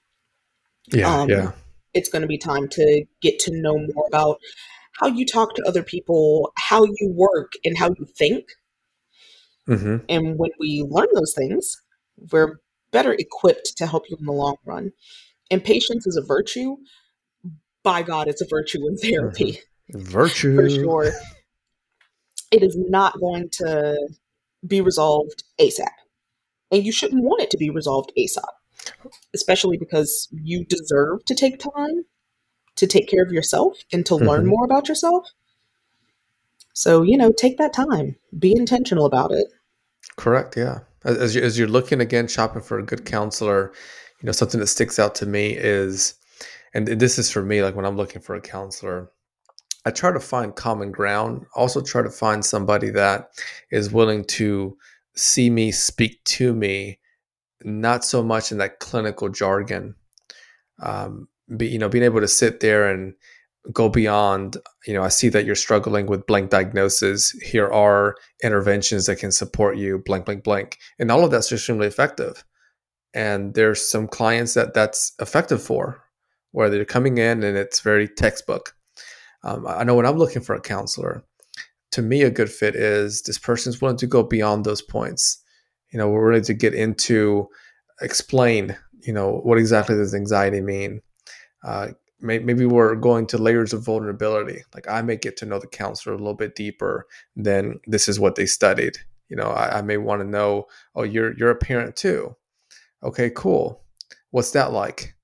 Yeah, 0.87 1.21
um, 1.21 1.29
yeah. 1.29 1.51
it's 1.93 2.09
going 2.09 2.21
to 2.21 2.27
be 2.27 2.37
time 2.37 2.67
to 2.69 3.05
get 3.21 3.39
to 3.39 3.61
know 3.61 3.77
more 3.77 4.05
about 4.07 4.39
how 4.99 5.07
you 5.07 5.25
talk 5.25 5.55
to 5.55 5.63
other 5.67 5.83
people, 5.83 6.51
how 6.57 6.83
you 6.83 7.11
work, 7.13 7.53
and 7.63 7.77
how 7.77 7.87
you 7.87 8.05
think. 8.17 8.45
hmm 9.65 9.97
And 10.09 10.37
when 10.37 10.51
we 10.59 10.85
learn 10.87 11.07
those 11.13 11.33
things, 11.35 11.81
we're 12.31 12.59
better 12.91 13.13
equipped 13.13 13.77
to 13.77 13.85
help 13.85 14.09
you 14.09 14.17
in 14.19 14.25
the 14.25 14.31
long 14.31 14.55
run. 14.65 14.91
And 15.51 15.63
patience 15.63 16.07
is 16.07 16.17
a 16.17 16.25
virtue. 16.25 16.77
By 17.83 18.01
God, 18.01 18.27
it's 18.27 18.41
a 18.41 18.47
virtue 18.49 18.87
in 18.87 18.97
therapy 18.97 19.59
for 19.91 19.99
Virtue. 19.99 20.69
sure. 20.69 21.11
It 22.51 22.63
is 22.63 22.77
not 22.77 23.19
going 23.19 23.49
to 23.53 24.09
be 24.65 24.81
resolved 24.81 25.43
ASAP. 25.59 25.89
And 26.71 26.85
you 26.85 26.91
shouldn't 26.91 27.23
want 27.23 27.41
it 27.41 27.49
to 27.51 27.57
be 27.57 27.69
resolved 27.69 28.11
ASAP, 28.17 28.43
especially 29.33 29.77
because 29.77 30.27
you 30.31 30.65
deserve 30.65 31.23
to 31.25 31.35
take 31.35 31.59
time 31.59 32.03
to 32.77 32.87
take 32.87 33.09
care 33.09 33.23
of 33.23 33.31
yourself 33.31 33.77
and 33.91 34.05
to 34.05 34.15
learn 34.15 34.43
hmm 34.43 34.49
more 34.49 34.65
about 34.65 34.87
yourself. 34.87 35.27
So, 36.73 37.01
you 37.01 37.17
know, 37.17 37.31
take 37.31 37.57
that 37.57 37.73
time, 37.73 38.15
be 38.37 38.55
intentional 38.55 39.05
about 39.05 39.31
it. 39.31 39.47
Correct. 40.15 40.55
Yeah. 40.55 40.79
As, 41.03 41.35
as 41.35 41.57
you're 41.57 41.67
looking 41.67 41.99
again, 41.99 42.27
shopping 42.27 42.61
for 42.61 42.77
a 42.77 42.83
good 42.83 43.03
counselor, 43.03 43.73
you 44.21 44.27
know, 44.27 44.31
something 44.31 44.59
that 44.59 44.67
sticks 44.67 44.99
out 44.99 45.15
to 45.15 45.25
me 45.25 45.53
is, 45.57 46.15
and 46.73 46.87
this 46.87 47.17
is 47.17 47.31
for 47.31 47.41
me, 47.41 47.63
like 47.63 47.75
when 47.75 47.85
I'm 47.85 47.97
looking 47.97 48.21
for 48.21 48.35
a 48.35 48.41
counselor, 48.41 49.09
I 49.85 49.91
try 49.91 50.11
to 50.11 50.19
find 50.19 50.55
common 50.55 50.91
ground. 50.91 51.45
Also, 51.55 51.81
try 51.81 52.01
to 52.01 52.09
find 52.09 52.43
somebody 52.43 52.89
that 52.91 53.29
is 53.71 53.91
willing 53.91 54.25
to 54.25 54.77
see 55.15 55.49
me, 55.49 55.71
speak 55.71 56.23
to 56.25 56.53
me, 56.53 56.99
not 57.63 58.03
so 58.03 58.21
much 58.21 58.51
in 58.51 58.57
that 58.59 58.79
clinical 58.79 59.29
jargon. 59.29 59.95
Um, 60.81 61.27
be, 61.55 61.67
you 61.67 61.79
know, 61.79 61.89
being 61.89 62.03
able 62.03 62.19
to 62.19 62.27
sit 62.27 62.59
there 62.59 62.89
and 62.91 63.13
go 63.71 63.89
beyond. 63.89 64.57
You 64.85 64.93
know, 64.93 65.03
I 65.03 65.09
see 65.09 65.29
that 65.29 65.45
you're 65.45 65.55
struggling 65.55 66.05
with 66.05 66.27
blank 66.27 66.49
diagnosis. 66.49 67.31
Here 67.41 67.67
are 67.67 68.15
interventions 68.43 69.05
that 69.05 69.17
can 69.17 69.31
support 69.31 69.77
you. 69.77 69.99
Blank, 70.05 70.25
blank, 70.25 70.43
blank, 70.43 70.77
and 70.99 71.11
all 71.11 71.23
of 71.23 71.31
that's 71.31 71.51
extremely 71.51 71.87
effective. 71.87 72.43
And 73.13 73.53
there's 73.53 73.87
some 73.87 74.07
clients 74.07 74.53
that 74.53 74.73
that's 74.73 75.13
effective 75.19 75.61
for, 75.61 76.03
where 76.51 76.69
they're 76.69 76.85
coming 76.85 77.17
in 77.17 77.43
and 77.43 77.57
it's 77.57 77.79
very 77.79 78.07
textbook 78.07 78.76
um, 79.43 79.65
I 79.67 79.83
know 79.83 79.95
when 79.95 80.05
I'm 80.05 80.17
looking 80.17 80.41
for 80.41 80.55
a 80.55 80.61
counselor, 80.61 81.23
to 81.91 82.01
me, 82.01 82.21
a 82.21 82.29
good 82.29 82.51
fit 82.51 82.75
is 82.75 83.23
this 83.23 83.37
person's 83.37 83.81
willing 83.81 83.97
to 83.97 84.07
go 84.07 84.23
beyond 84.23 84.65
those 84.65 84.81
points. 84.81 85.43
You 85.91 85.99
know, 85.99 86.09
we're 86.09 86.29
ready 86.29 86.43
to 86.43 86.53
get 86.53 86.73
into 86.73 87.47
explain, 88.01 88.77
you 88.99 89.13
know, 89.13 89.39
what 89.43 89.57
exactly 89.57 89.95
does 89.95 90.13
anxiety 90.13 90.61
mean? 90.61 91.01
Uh, 91.63 91.89
may, 92.19 92.39
maybe 92.39 92.65
we're 92.65 92.95
going 92.95 93.25
to 93.27 93.37
layers 93.37 93.73
of 93.73 93.85
vulnerability. 93.85 94.63
Like 94.73 94.87
I 94.89 95.01
may 95.01 95.15
get 95.15 95.37
to 95.37 95.45
know 95.45 95.59
the 95.59 95.67
counselor 95.67 96.13
a 96.13 96.17
little 96.17 96.33
bit 96.33 96.55
deeper 96.55 97.07
than 97.35 97.79
this 97.85 98.07
is 98.07 98.19
what 98.19 98.35
they 98.35 98.45
studied. 98.45 98.97
You 99.29 99.37
know, 99.37 99.49
I, 99.49 99.79
I 99.79 99.81
may 99.81 99.97
want 99.97 100.21
to 100.21 100.27
know, 100.27 100.65
oh, 100.95 101.03
you're 101.03 101.35
you're 101.37 101.51
a 101.51 101.55
parent 101.55 101.95
too. 101.95 102.35
Okay, 103.03 103.29
cool. 103.29 103.83
What's 104.31 104.51
that 104.51 104.71
like? 104.71 105.15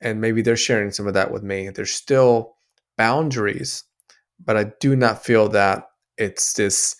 And 0.00 0.20
maybe 0.20 0.42
they're 0.42 0.56
sharing 0.56 0.90
some 0.90 1.06
of 1.06 1.14
that 1.14 1.30
with 1.30 1.42
me. 1.42 1.70
They're 1.70 1.86
still 1.86 2.55
boundaries 2.96 3.84
but 4.44 4.56
I 4.56 4.64
do 4.80 4.96
not 4.96 5.24
feel 5.24 5.48
that 5.50 5.84
it's 6.18 6.54
this 6.54 6.96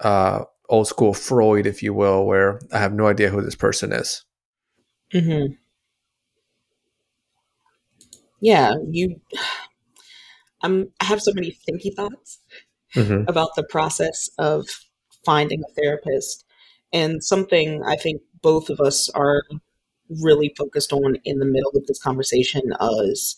uh, 0.00 0.44
old 0.68 0.88
school 0.88 1.14
Freud, 1.14 1.66
if 1.66 1.82
you 1.82 1.94
will, 1.94 2.26
where 2.26 2.60
I 2.72 2.78
have 2.78 2.92
no 2.94 3.08
idea 3.08 3.30
who 3.30 3.42
this 3.42 3.56
person 3.56 3.92
is. 3.92 4.24
hmm 5.12 5.56
Yeah, 8.40 8.74
you. 8.90 9.20
I'm. 10.62 10.92
I 11.00 11.04
have 11.06 11.22
so 11.22 11.32
many 11.34 11.56
thinky 11.68 11.94
thoughts 11.94 12.40
hmm 12.94 13.24
about 13.28 13.50
the 13.56 13.64
process 13.64 14.30
of 14.38 14.66
finding 15.24 15.62
a 15.62 15.74
therapist, 15.74 16.44
and 16.92 17.22
something 17.22 17.82
I 17.84 17.96
think 17.96 18.22
both 18.42 18.70
of 18.70 18.80
us 18.80 19.10
are 19.10 19.42
really 20.22 20.54
focused 20.56 20.92
on 20.92 21.16
in 21.24 21.38
the 21.38 21.46
middle 21.46 21.72
of 21.74 21.86
this 21.86 22.00
conversation 22.02 22.62
is, 23.04 23.36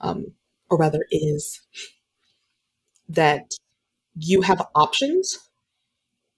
um, 0.00 0.26
or 0.70 0.78
rather, 0.78 1.06
is 1.10 1.60
that 3.08 3.52
you 4.14 4.42
have 4.42 4.66
options 4.74 5.38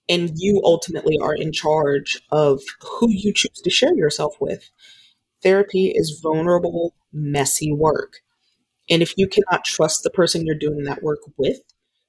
and 0.07 0.31
you 0.35 0.61
ultimately 0.63 1.17
are 1.21 1.35
in 1.35 1.51
charge 1.51 2.21
of 2.31 2.61
who 2.81 3.09
you 3.09 3.33
choose 3.33 3.61
to 3.63 3.69
share 3.69 3.93
yourself 3.93 4.35
with. 4.39 4.69
Therapy 5.43 5.93
is 5.95 6.19
vulnerable, 6.21 6.95
messy 7.13 7.71
work. 7.71 8.17
And 8.89 9.01
if 9.01 9.13
you 9.17 9.27
cannot 9.27 9.63
trust 9.63 10.03
the 10.03 10.09
person 10.09 10.45
you're 10.45 10.55
doing 10.55 10.83
that 10.83 11.03
work 11.03 11.19
with, 11.37 11.59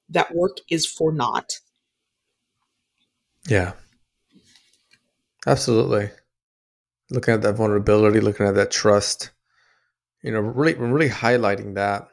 that 0.09 0.35
work 0.35 0.59
is 0.71 0.87
for 0.87 1.13
naught. 1.13 1.61
Yeah, 3.49 3.73
absolutely. 5.47 6.11
Looking 7.11 7.35
at 7.35 7.43
that 7.43 7.57
vulnerability, 7.57 8.21
looking 8.21 8.47
at 8.47 8.55
that 8.55 8.71
trust, 8.71 9.31
you 10.23 10.33
know, 10.33 10.41
really, 10.41 10.75
really 10.75 11.09
highlighting 11.09 11.75
that. 11.75 12.09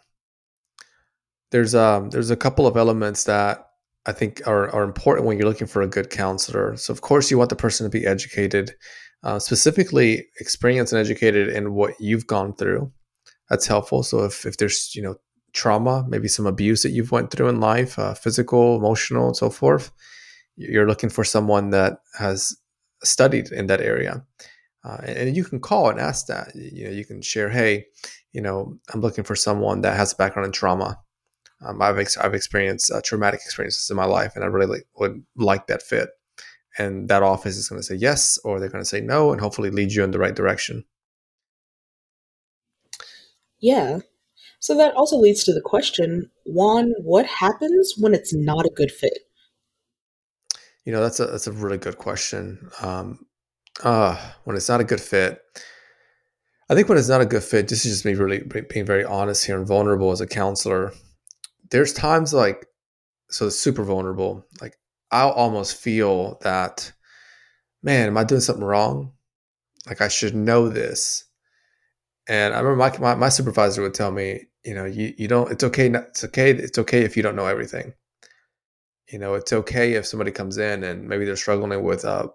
There's 1.52 1.76
um, 1.76 2.10
there's 2.10 2.32
a 2.32 2.36
couple 2.36 2.68
of 2.68 2.78
elements 2.78 3.24
that 3.26 3.68
I 4.06 4.12
think 4.12 4.42
are 4.46 4.70
are 4.70 4.84
important 4.84 5.26
when 5.28 5.38
you're 5.38 5.48
looking 5.48 5.68
for 5.68 5.82
a 5.82 5.88
good 5.88 6.10
counselor. 6.10 6.76
So 6.78 6.92
of 6.92 7.02
course, 7.02 7.32
you 7.32 7.38
want 7.38 7.50
the 7.50 7.56
person 7.56 7.86
to 7.86 7.90
be 7.90 8.06
educated, 8.06 8.76
uh, 9.24 9.40
specifically 9.40 10.28
experienced 10.40 10.94
and 10.94 11.00
educated 11.00 11.50
in 11.50 11.74
what 11.74 11.94
you've 12.00 12.28
gone 12.28 12.54
through 12.56 12.92
that's 13.50 13.68
helpful. 13.68 14.04
So 14.04 14.24
if, 14.24 14.46
if 14.46 14.58
there's, 14.58 14.96
you 14.96 15.02
know, 15.02 15.16
trauma, 15.54 16.06
maybe 16.08 16.28
some 16.28 16.46
abuse 16.46 16.84
that 16.84 16.92
you've 16.92 17.12
went 17.12 17.32
through 17.32 17.50
in 17.50 17.60
life, 17.60 17.98
uh, 17.98 18.14
physical, 18.14 18.76
emotional, 18.76 19.28
and 19.28 19.38
so 19.38 19.50
forth, 19.50 19.92
you're 20.56 20.88
looking 20.88 21.10
for 21.10 21.24
someone 21.24 21.70
that 21.72 22.00
has 22.18 22.56
studied 23.04 23.52
in 23.52 23.68
that 23.68 23.82
area. 23.82 24.26
Uh, 24.84 24.98
and, 25.04 25.36
you 25.36 25.44
can 25.44 25.60
call 25.60 25.90
and 25.90 26.00
ask 26.00 26.28
that. 26.28 26.52
You 26.56 26.86
know, 26.86 26.92
you 26.92 27.06
can 27.06 27.22
share, 27.22 27.50
hey, 27.50 27.86
you 28.32 28.42
know, 28.42 28.78
I'm 28.94 29.02
looking 29.02 29.24
for 29.24 29.36
someone 29.36 29.82
that 29.82 29.98
has 29.98 30.14
a 30.14 30.16
background 30.16 30.46
in 30.46 30.52
trauma. 30.52 31.00
Um, 31.62 31.82
I've 31.82 31.98
ex- 31.98 32.18
I've 32.18 32.34
experienced 32.34 32.92
uh, 32.92 33.02
traumatic 33.04 33.42
experiences 33.44 33.90
in 33.90 33.96
my 33.96 34.06
life, 34.06 34.36
and 34.36 34.44
I 34.44 34.48
really 34.48 34.82
would 34.98 35.24
like 35.36 35.68
that 35.68 35.82
fit. 35.82 36.10
And 36.78 37.10
that 37.10 37.24
office 37.24 37.58
is 37.58 37.70
going 37.70 37.80
to 37.80 37.88
say 37.88 37.96
yes, 37.96 38.38
or 38.44 38.60
they're 38.60 38.70
going 38.70 38.84
to 38.84 38.90
say 38.90 39.02
no, 39.02 39.32
and 39.32 39.42
hopefully 39.42 39.72
lead 39.72 39.92
you 39.92 40.04
in 40.04 40.12
the 40.12 40.20
right 40.20 40.36
direction. 40.36 40.86
Yeah. 43.60 44.00
So 44.60 44.76
that 44.78 44.94
also 44.96 45.18
leads 45.18 45.44
to 45.46 45.54
the 45.54 45.62
question 45.62 46.30
Juan, 46.46 46.94
what 47.00 47.26
happens 47.26 47.94
when 47.98 48.14
it's 48.14 48.34
not 48.34 48.66
a 48.66 48.72
good 48.76 48.92
fit? 48.92 49.20
You 50.86 50.92
know, 50.92 51.02
that's 51.02 51.20
a 51.20 51.26
that's 51.26 51.48
a 51.48 51.52
really 51.52 51.78
good 51.78 51.98
question. 51.98 52.70
Um, 52.82 53.26
uh, 53.84 54.18
when 54.46 54.56
it's 54.56 54.70
not 54.70 54.82
a 54.82 54.86
good 54.86 55.02
fit, 55.02 55.42
I 56.70 56.76
think 56.76 56.90
when 56.90 56.98
it's 56.98 57.10
not 57.10 57.22
a 57.22 57.26
good 57.26 57.44
fit, 57.44 57.68
this 57.68 57.86
is 57.86 57.94
just 57.94 58.06
me 58.06 58.14
really 58.14 58.40
being 58.70 58.86
very 58.86 59.04
honest 59.04 59.46
here 59.46 59.58
and 59.58 59.68
vulnerable 59.68 60.12
as 60.12 60.22
a 60.22 60.28
counselor. 60.28 60.94
There's 61.72 61.94
times 61.94 62.34
like 62.34 62.66
so 63.30 63.50
super 63.50 63.84
vulnerable. 63.84 64.46
Like 64.62 64.78
I'll 65.12 65.32
almost 65.32 65.78
feel 65.78 66.40
that, 66.42 66.92
man, 67.84 68.08
am 68.08 68.18
I 68.18 68.24
doing 68.24 68.42
something 68.42 68.64
wrong? 68.64 69.14
Like 69.88 70.02
I 70.02 70.08
should 70.08 70.36
know 70.36 70.70
this. 70.70 71.26
And 72.28 72.54
I 72.54 72.60
remember 72.60 73.00
my, 73.00 73.14
my, 73.14 73.16
my 73.16 73.30
supervisor 73.30 73.82
would 73.82 73.94
tell 73.94 74.12
me, 74.12 74.42
you 74.66 74.74
know, 74.74 74.86
you, 74.86 75.14
you 75.18 75.28
don't, 75.28 75.52
it's 75.52 75.64
okay. 75.64 75.90
It's 75.90 76.26
okay. 76.26 76.52
It's 76.52 76.78
okay 76.78 77.04
if 77.04 77.16
you 77.16 77.24
don't 77.24 77.38
know 77.38 77.46
everything. 77.46 77.94
You 79.10 79.20
know, 79.20 79.36
it's 79.36 79.54
okay 79.54 79.94
if 79.94 80.06
somebody 80.06 80.32
comes 80.32 80.58
in 80.58 80.84
and 80.84 81.08
maybe 81.08 81.24
they're 81.24 81.38
struggling 81.38 81.84
with 81.84 82.04
uh, 82.04 82.28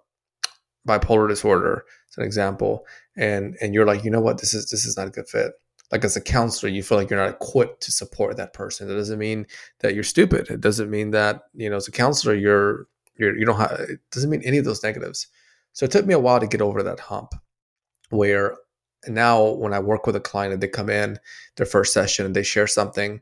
bipolar 0.88 1.28
disorder, 1.28 1.84
as 2.10 2.18
an 2.18 2.24
example, 2.24 2.86
and 3.16 3.56
and 3.60 3.74
you're 3.74 3.86
like, 3.86 4.04
you 4.04 4.10
know 4.10 4.20
what, 4.20 4.38
this 4.38 4.54
is 4.54 4.70
this 4.70 4.86
is 4.86 4.96
not 4.96 5.08
a 5.08 5.10
good 5.10 5.28
fit. 5.28 5.52
Like 5.92 6.04
as 6.04 6.16
a 6.16 6.20
counselor, 6.20 6.70
you 6.70 6.82
feel 6.82 6.98
like 6.98 7.10
you're 7.10 7.20
not 7.20 7.34
equipped 7.34 7.82
to 7.82 7.92
support 7.92 8.36
that 8.38 8.54
person. 8.54 8.88
That 8.88 8.94
doesn't 8.94 9.18
mean 9.18 9.46
that 9.80 9.94
you're 9.94 10.02
stupid. 10.02 10.48
It 10.50 10.60
doesn't 10.60 10.90
mean 10.90 11.10
that 11.10 11.42
you 11.54 11.68
know 11.68 11.76
as 11.76 11.86
a 11.86 11.92
counselor 11.92 12.34
you're 12.34 12.86
you're 13.16 13.36
you 13.38 13.44
don't 13.44 13.58
have. 13.58 13.72
It 13.72 14.00
doesn't 14.10 14.30
mean 14.30 14.42
any 14.44 14.58
of 14.58 14.64
those 14.64 14.82
negatives. 14.82 15.28
So 15.74 15.84
it 15.84 15.90
took 15.90 16.06
me 16.06 16.14
a 16.14 16.18
while 16.18 16.40
to 16.40 16.46
get 16.46 16.62
over 16.62 16.82
that 16.82 17.00
hump. 17.00 17.34
Where 18.10 18.56
now 19.06 19.50
when 19.50 19.72
I 19.72 19.80
work 19.80 20.06
with 20.06 20.16
a 20.16 20.20
client 20.20 20.54
and 20.54 20.62
they 20.62 20.68
come 20.68 20.90
in 20.90 21.18
their 21.56 21.66
first 21.66 21.92
session 21.92 22.26
and 22.26 22.34
they 22.34 22.42
share 22.42 22.66
something, 22.66 23.20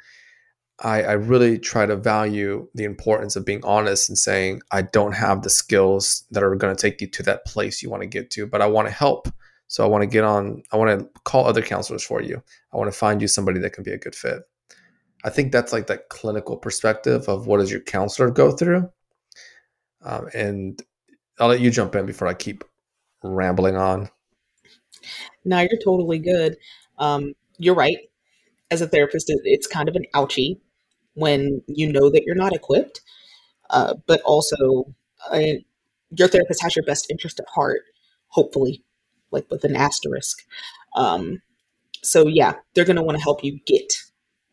I, 0.82 1.02
I 1.02 1.12
really 1.12 1.58
try 1.58 1.86
to 1.86 1.96
value 1.96 2.68
the 2.74 2.84
importance 2.84 3.36
of 3.36 3.44
being 3.44 3.64
honest 3.64 4.08
and 4.08 4.18
saying, 4.18 4.62
I 4.70 4.82
don't 4.82 5.12
have 5.12 5.42
the 5.42 5.50
skills 5.50 6.24
that 6.30 6.42
are 6.42 6.54
going 6.56 6.74
to 6.74 6.80
take 6.80 7.00
you 7.00 7.06
to 7.08 7.22
that 7.24 7.44
place 7.44 7.82
you 7.82 7.90
want 7.90 8.02
to 8.02 8.08
get 8.08 8.30
to, 8.32 8.46
but 8.46 8.62
I 8.62 8.66
want 8.66 8.88
to 8.88 8.94
help. 8.94 9.28
So 9.70 9.84
I 9.84 9.86
want 9.86 10.02
to 10.02 10.06
get 10.08 10.24
on, 10.24 10.64
I 10.72 10.76
want 10.76 10.98
to 10.98 11.08
call 11.22 11.46
other 11.46 11.62
counselors 11.62 12.02
for 12.02 12.20
you. 12.20 12.42
I 12.72 12.76
want 12.76 12.92
to 12.92 12.98
find 12.98 13.22
you 13.22 13.28
somebody 13.28 13.60
that 13.60 13.72
can 13.72 13.84
be 13.84 13.92
a 13.92 13.98
good 13.98 14.16
fit. 14.16 14.42
I 15.22 15.30
think 15.30 15.52
that's 15.52 15.72
like 15.72 15.86
that 15.86 16.08
clinical 16.08 16.56
perspective 16.56 17.28
of 17.28 17.46
what 17.46 17.58
does 17.58 17.70
your 17.70 17.80
counselor 17.80 18.30
go 18.30 18.50
through. 18.50 18.90
Um, 20.02 20.28
and 20.34 20.82
I'll 21.38 21.46
let 21.46 21.60
you 21.60 21.70
jump 21.70 21.94
in 21.94 22.04
before 22.04 22.26
I 22.26 22.34
keep 22.34 22.64
rambling 23.22 23.76
on. 23.76 24.10
Now 25.44 25.60
you're 25.60 25.78
totally 25.84 26.18
good. 26.18 26.56
Um, 26.98 27.34
you're 27.58 27.76
right. 27.76 27.98
as 28.72 28.80
a 28.80 28.88
therapist, 28.88 29.26
it's 29.28 29.68
kind 29.68 29.88
of 29.88 29.94
an 29.94 30.04
ouchie 30.14 30.58
when 31.14 31.62
you 31.68 31.92
know 31.92 32.10
that 32.10 32.24
you're 32.24 32.34
not 32.34 32.54
equipped, 32.54 33.02
uh, 33.70 33.94
but 34.06 34.20
also 34.22 34.92
uh, 35.30 35.58
your 36.10 36.26
therapist 36.26 36.62
has 36.62 36.74
your 36.74 36.84
best 36.84 37.08
interest 37.08 37.38
at 37.38 37.46
heart, 37.54 37.82
hopefully, 38.28 38.82
like 39.30 39.50
with 39.50 39.64
an 39.64 39.76
asterisk. 39.76 40.38
Um, 40.96 41.42
so 42.02 42.26
yeah, 42.26 42.54
they're 42.75 42.84
going 42.84 42.96
to 42.96 43.02
want 43.02 43.18
to 43.18 43.22
help 43.22 43.44
you 43.44 43.58
get 43.66 43.92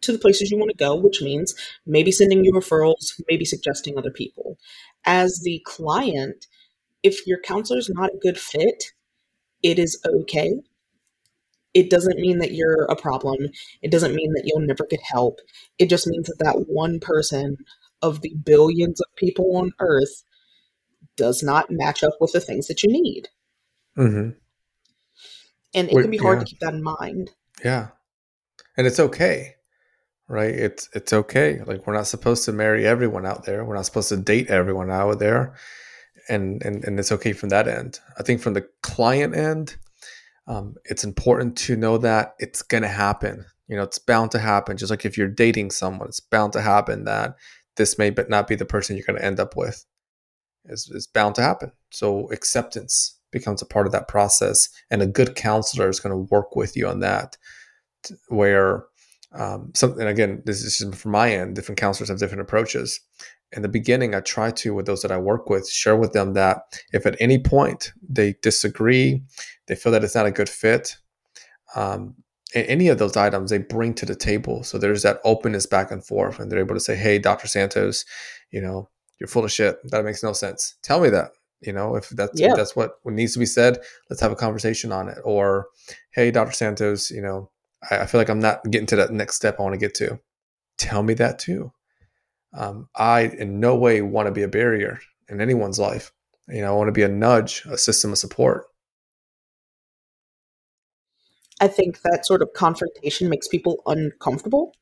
to 0.01 0.11
the 0.11 0.19
places 0.19 0.51
you 0.51 0.57
want 0.57 0.71
to 0.71 0.77
go, 0.77 0.95
which 0.95 1.21
means 1.21 1.55
maybe 1.85 2.11
sending 2.11 2.43
you 2.43 2.51
referrals, 2.51 3.19
maybe 3.27 3.45
suggesting 3.45 3.97
other 3.97 4.11
people. 4.11 4.57
As 5.05 5.41
the 5.43 5.61
client, 5.65 6.47
if 7.03 7.25
your 7.25 7.39
counselor 7.41 7.79
is 7.79 7.89
not 7.89 8.13
a 8.13 8.19
good 8.21 8.37
fit, 8.37 8.91
it 9.63 9.79
is 9.79 9.99
okay. 10.05 10.53
It 11.73 11.89
doesn't 11.89 12.19
mean 12.19 12.39
that 12.39 12.53
you're 12.53 12.85
a 12.85 12.95
problem. 12.95 13.37
It 13.81 13.91
doesn't 13.91 14.15
mean 14.15 14.33
that 14.33 14.43
you'll 14.45 14.65
never 14.65 14.85
get 14.89 15.01
help. 15.01 15.39
It 15.77 15.89
just 15.89 16.07
means 16.07 16.27
that 16.27 16.39
that 16.39 16.65
one 16.67 16.99
person 16.99 17.57
of 18.01 18.21
the 18.21 18.33
billions 18.43 19.01
of 19.01 19.15
people 19.15 19.57
on 19.57 19.71
earth 19.79 20.23
does 21.15 21.43
not 21.43 21.71
match 21.71 22.03
up 22.03 22.13
with 22.19 22.31
the 22.31 22.39
things 22.39 22.67
that 22.67 22.83
you 22.83 22.91
need. 22.91 23.29
Mm-hmm. 23.97 24.37
And 25.77 25.89
it 25.89 25.93
Wait, 25.93 26.01
can 26.01 26.11
be 26.11 26.17
hard 26.17 26.39
yeah. 26.39 26.43
to 26.43 26.49
keep 26.49 26.59
that 26.59 26.73
in 26.73 26.81
mind. 26.81 27.31
Yeah. 27.63 27.89
And 28.77 28.87
it's 28.87 28.99
okay. 28.99 29.53
Right? 30.27 30.53
It's 30.53 30.89
it's 30.93 31.13
okay. 31.13 31.61
Like 31.65 31.85
we're 31.85 31.93
not 31.93 32.07
supposed 32.07 32.45
to 32.45 32.51
marry 32.51 32.85
everyone 32.85 33.25
out 33.25 33.45
there. 33.45 33.63
We're 33.63 33.75
not 33.75 33.85
supposed 33.85 34.09
to 34.09 34.17
date 34.17 34.47
everyone 34.49 34.89
out 34.89 35.19
there. 35.19 35.55
And 36.27 36.63
and, 36.65 36.83
and 36.83 36.99
it's 36.99 37.11
okay 37.11 37.31
from 37.31 37.49
that 37.49 37.67
end. 37.67 37.99
I 38.19 38.23
think 38.23 38.41
from 38.41 38.53
the 38.53 38.67
client 38.81 39.35
end, 39.35 39.77
um, 40.47 40.75
it's 40.85 41.03
important 41.03 41.57
to 41.59 41.77
know 41.77 41.99
that 41.99 42.33
it's 42.39 42.63
gonna 42.63 42.87
happen. 42.87 43.45
You 43.67 43.77
know, 43.77 43.83
it's 43.83 43.99
bound 43.99 44.31
to 44.31 44.39
happen. 44.39 44.77
Just 44.77 44.89
like 44.89 45.05
if 45.05 45.17
you're 45.17 45.27
dating 45.27 45.71
someone, 45.71 46.07
it's 46.07 46.19
bound 46.19 46.53
to 46.53 46.61
happen 46.61 47.05
that 47.05 47.35
this 47.75 47.99
may 47.99 48.09
but 48.09 48.29
not 48.29 48.47
be 48.47 48.55
the 48.55 48.65
person 48.65 48.97
you're 48.97 49.05
gonna 49.05 49.21
end 49.21 49.39
up 49.39 49.55
with. 49.55 49.85
It's, 50.65 50.89
it's 50.89 51.07
bound 51.07 51.35
to 51.35 51.41
happen. 51.41 51.71
So 51.91 52.29
acceptance 52.31 53.16
becomes 53.31 53.61
a 53.61 53.65
part 53.65 53.85
of 53.85 53.91
that 53.91 54.07
process, 54.07 54.69
and 54.89 55.01
a 55.01 55.07
good 55.07 55.35
counselor 55.35 55.89
is 55.89 55.99
going 55.99 56.11
to 56.11 56.31
work 56.31 56.55
with 56.55 56.75
you 56.75 56.87
on 56.87 56.99
that. 57.01 57.37
Where 58.29 58.85
um, 59.33 59.71
something 59.75 60.05
again, 60.05 60.41
this 60.45 60.63
is 60.63 60.77
just 60.77 60.95
from 60.95 61.11
my 61.11 61.31
end. 61.31 61.55
Different 61.55 61.79
counselors 61.79 62.09
have 62.09 62.19
different 62.19 62.41
approaches. 62.41 62.99
In 63.53 63.61
the 63.61 63.69
beginning, 63.69 64.13
I 64.13 64.19
try 64.19 64.51
to 64.51 64.73
with 64.73 64.85
those 64.85 65.01
that 65.01 65.11
I 65.11 65.17
work 65.17 65.49
with 65.49 65.69
share 65.69 65.95
with 65.95 66.13
them 66.13 66.33
that 66.33 66.81
if 66.91 67.05
at 67.05 67.15
any 67.19 67.39
point 67.39 67.93
they 68.07 68.35
disagree, 68.41 69.23
they 69.67 69.75
feel 69.75 69.91
that 69.93 70.03
it's 70.03 70.15
not 70.15 70.25
a 70.25 70.31
good 70.31 70.49
fit, 70.49 70.97
um, 71.75 72.15
any 72.53 72.87
of 72.87 72.97
those 72.97 73.17
items 73.17 73.49
they 73.49 73.57
bring 73.57 73.93
to 73.95 74.05
the 74.05 74.15
table. 74.15 74.63
So 74.63 74.77
there's 74.77 75.03
that 75.03 75.19
openness 75.23 75.65
back 75.65 75.91
and 75.91 76.03
forth, 76.03 76.39
and 76.39 76.51
they're 76.51 76.59
able 76.59 76.75
to 76.75 76.81
say, 76.81 76.95
"Hey, 76.95 77.19
Dr. 77.19 77.47
Santos, 77.47 78.05
you 78.51 78.61
know, 78.61 78.89
you're 79.19 79.27
full 79.27 79.45
of 79.45 79.51
shit. 79.51 79.77
That 79.91 80.05
makes 80.05 80.23
no 80.23 80.33
sense. 80.33 80.75
Tell 80.83 80.99
me 80.99 81.09
that. 81.09 81.31
You 81.61 81.73
know, 81.73 81.95
if 81.95 82.09
that's 82.09 82.39
Yeah. 82.39 82.51
if 82.51 82.55
that's 82.55 82.75
what, 82.75 82.99
needs 83.05 83.33
to 83.33 83.39
be 83.39 83.45
said, 83.45 83.79
let's 84.09 84.21
have 84.21 84.31
a 84.31 84.35
conversation 84.35 84.91
on 84.91 85.09
it. 85.09 85.17
Or, 85.23 85.67
hey, 86.11 86.29
Dr. 86.31 86.51
Santos, 86.51 87.09
you 87.09 87.21
know, 87.21 87.49
I, 87.89 87.99
I 87.99 88.05
feel 88.05 88.21
like 88.21 88.29
I'm 88.29 88.39
not 88.39 88.63
getting 88.69 88.87
to 88.87 88.95
that 88.97 89.11
next 89.11 89.35
step 89.35 89.59
I 89.59 89.63
want 89.63 89.73
to 89.73 89.79
get 89.79 89.95
to. 89.95 90.19
Tell 90.77 91.01
me 91.01 91.15
that 91.15 91.39
too. 91.39 91.71
Um, 92.53 92.89
I 92.95 93.21
in 93.21 93.59
no 93.59 93.75
way 93.75 94.01
want 94.01 94.27
to 94.27 94.31
be 94.31 94.43
a 94.43 94.47
barrier 94.47 94.99
in 95.29 95.41
anyone's 95.41 95.79
life. 95.79 96.11
You 96.47 96.61
know, 96.61 96.73
I 96.73 96.77
want 96.77 96.87
to 96.87 96.93
be 96.93 97.03
a 97.03 97.09
nudge, 97.09 97.63
a 97.65 97.77
system 97.77 98.11
of 98.11 98.17
support. 98.17 98.65
I 101.59 101.67
think 101.67 102.01
that 102.03 102.25
sort 102.25 102.41
of 102.41 102.53
confrontation 102.53 103.29
makes 103.29 103.47
people 103.47 103.81
uncomfortable, 103.87 104.75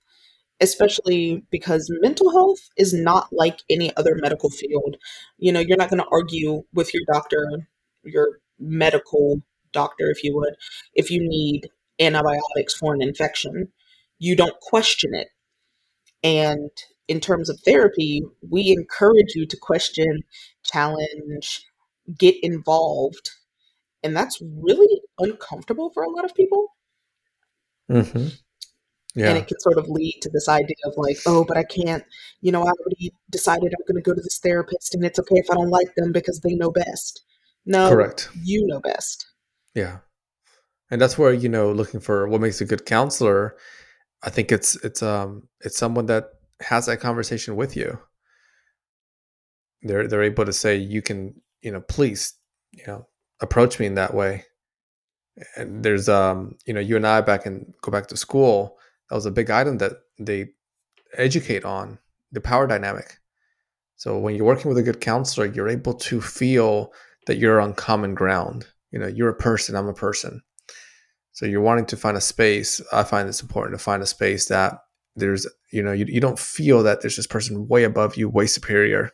especially 0.61 1.43
because 1.51 1.89
mental 2.01 2.31
health 2.31 2.69
is 2.77 2.93
not 2.93 3.27
like 3.31 3.59
any 3.69 3.95
other 3.97 4.15
medical 4.15 4.49
field. 4.49 4.97
You 5.37 5.51
know, 5.51 5.59
you're 5.59 5.77
not 5.77 5.89
going 5.89 6.01
to 6.01 6.09
argue 6.11 6.63
with 6.73 6.93
your 6.93 7.03
doctor, 7.11 7.45
your 8.03 8.39
medical 8.59 9.41
doctor, 9.71 10.09
if 10.09 10.23
you 10.23 10.35
would, 10.35 10.55
if 10.93 11.11
you 11.11 11.19
need 11.21 11.69
antibiotics 11.99 12.75
for 12.79 12.93
an 12.93 13.01
infection. 13.01 13.69
You 14.17 14.35
don't 14.35 14.59
question 14.61 15.13
it. 15.13 15.27
And 16.23 16.71
in 17.07 17.19
terms 17.19 17.49
of 17.49 17.59
therapy, 17.59 18.23
we 18.49 18.71
encourage 18.71 19.35
you 19.35 19.45
to 19.45 19.57
question, 19.57 20.21
challenge, 20.63 21.65
get 22.17 22.35
involved. 22.41 23.31
And 24.03 24.15
that's 24.15 24.41
really 24.41 25.01
uncomfortable 25.19 25.91
for 25.93 26.03
a 26.03 26.09
lot 26.09 26.25
of 26.25 26.33
people. 26.33 26.67
Mm-hmm. 27.91 28.27
And 29.15 29.37
it 29.37 29.47
can 29.47 29.59
sort 29.59 29.77
of 29.77 29.87
lead 29.87 30.19
to 30.21 30.29
this 30.29 30.49
idea 30.49 30.75
of 30.85 30.93
like, 30.97 31.17
oh, 31.25 31.45
but 31.45 31.57
I 31.57 31.63
can't, 31.63 32.03
you 32.41 32.51
know, 32.51 32.61
I 32.61 32.71
already 32.71 33.13
decided 33.31 33.73
I'm 33.73 33.85
going 33.87 34.01
to 34.01 34.07
go 34.07 34.13
to 34.13 34.21
this 34.21 34.39
therapist, 34.39 34.93
and 34.93 35.05
it's 35.05 35.19
okay 35.19 35.35
if 35.37 35.49
I 35.49 35.55
don't 35.55 35.69
like 35.69 35.93
them 35.95 36.11
because 36.11 36.41
they 36.41 36.55
know 36.55 36.71
best. 36.71 37.23
No, 37.65 37.89
correct. 37.89 38.29
you 38.43 38.67
know 38.67 38.79
best. 38.79 39.25
Yeah, 39.73 39.99
and 40.91 41.01
that's 41.01 41.17
where 41.17 41.33
you 41.33 41.49
know 41.49 41.71
looking 41.71 41.99
for 41.99 42.27
what 42.27 42.41
makes 42.41 42.61
a 42.61 42.65
good 42.65 42.85
counselor. 42.85 43.55
I 44.23 44.29
think 44.29 44.51
it's 44.51 44.75
it's 44.83 45.01
um 45.01 45.47
it's 45.61 45.77
someone 45.77 46.05
that 46.07 46.25
has 46.61 46.85
that 46.85 46.99
conversation 46.99 47.55
with 47.55 47.75
you. 47.75 47.99
They're 49.81 50.07
they're 50.07 50.23
able 50.23 50.45
to 50.45 50.53
say 50.53 50.75
you 50.75 51.01
can 51.01 51.41
you 51.61 51.71
know 51.71 51.81
please 51.81 52.33
you 52.71 52.83
know 52.85 53.07
approach 53.41 53.79
me 53.79 53.85
in 53.85 53.95
that 53.95 54.13
way. 54.13 54.45
And 55.55 55.83
there's 55.83 56.07
um 56.07 56.57
you 56.65 56.73
know 56.73 56.79
you 56.79 56.95
and 56.95 57.07
I 57.07 57.21
back 57.21 57.45
and 57.45 57.73
go 57.81 57.91
back 57.91 58.07
to 58.07 58.17
school. 58.17 58.77
That 59.09 59.15
was 59.15 59.25
a 59.25 59.31
big 59.31 59.49
item 59.49 59.77
that 59.79 59.93
they 60.19 60.49
educate 61.17 61.65
on 61.65 61.99
the 62.31 62.41
power 62.41 62.67
dynamic. 62.67 63.17
So 63.95 64.17
when 64.19 64.35
you're 64.35 64.45
working 64.45 64.69
with 64.69 64.77
a 64.77 64.83
good 64.83 65.01
counselor, 65.01 65.45
you're 65.45 65.69
able 65.69 65.93
to 65.93 66.21
feel 66.21 66.91
that 67.27 67.37
you're 67.37 67.61
on 67.61 67.73
common 67.73 68.13
ground. 68.13 68.67
You 68.91 68.99
know, 68.99 69.07
you're 69.07 69.29
a 69.29 69.35
person, 69.35 69.75
I'm 69.75 69.87
a 69.87 69.93
person. 69.93 70.41
So 71.31 71.45
you're 71.45 71.61
wanting 71.61 71.85
to 71.87 71.97
find 71.97 72.15
a 72.15 72.21
space. 72.21 72.81
I 72.93 73.03
find 73.03 73.27
it's 73.27 73.41
important 73.41 73.77
to 73.77 73.83
find 73.83 74.01
a 74.01 74.07
space 74.07 74.47
that 74.47 74.79
there's, 75.15 75.47
you 75.71 75.83
know, 75.83 75.91
you, 75.91 76.05
you 76.07 76.21
don't 76.21 76.39
feel 76.39 76.83
that 76.83 77.01
there's 77.01 77.17
this 77.17 77.27
person 77.27 77.67
way 77.67 77.83
above 77.83 78.15
you, 78.15 78.29
way 78.29 78.47
superior. 78.47 79.11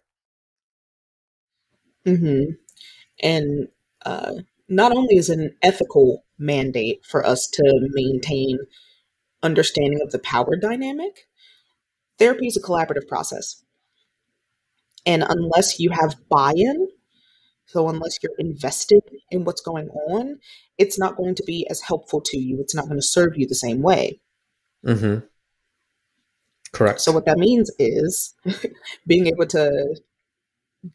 hmm 2.05 2.43
And 3.21 3.67
uh, 4.05 4.33
not 4.67 4.95
only 4.95 5.17
is 5.17 5.29
it 5.29 5.39
an 5.39 5.55
ethical 5.61 6.25
mandate 6.37 7.05
for 7.05 7.25
us 7.25 7.47
to 7.53 7.89
maintain 7.93 8.59
understanding 9.43 9.99
of 10.01 10.11
the 10.11 10.19
power 10.19 10.55
dynamic, 10.55 11.27
therapy 12.17 12.47
is 12.47 12.57
a 12.57 12.61
collaborative 12.61 13.07
process. 13.07 13.63
And 15.05 15.23
unless 15.27 15.79
you 15.79 15.89
have 15.91 16.15
buy 16.29 16.53
in, 16.55 16.87
so 17.65 17.87
unless 17.87 18.19
you're 18.21 18.33
invested 18.37 19.01
in 19.31 19.45
what's 19.45 19.61
going 19.61 19.87
on, 19.89 20.39
it's 20.77 20.99
not 20.99 21.15
going 21.15 21.35
to 21.35 21.43
be 21.43 21.65
as 21.69 21.81
helpful 21.81 22.21
to 22.21 22.37
you. 22.37 22.59
It's 22.59 22.75
not 22.75 22.85
going 22.85 22.97
to 22.97 23.05
serve 23.05 23.37
you 23.37 23.47
the 23.47 23.55
same 23.55 23.81
way. 23.81 24.19
Mm-hmm. 24.85 25.25
Correct. 26.73 27.01
So, 27.01 27.11
what 27.11 27.25
that 27.25 27.37
means 27.37 27.71
is 27.79 28.33
being 29.07 29.27
able 29.27 29.45
to 29.47 29.95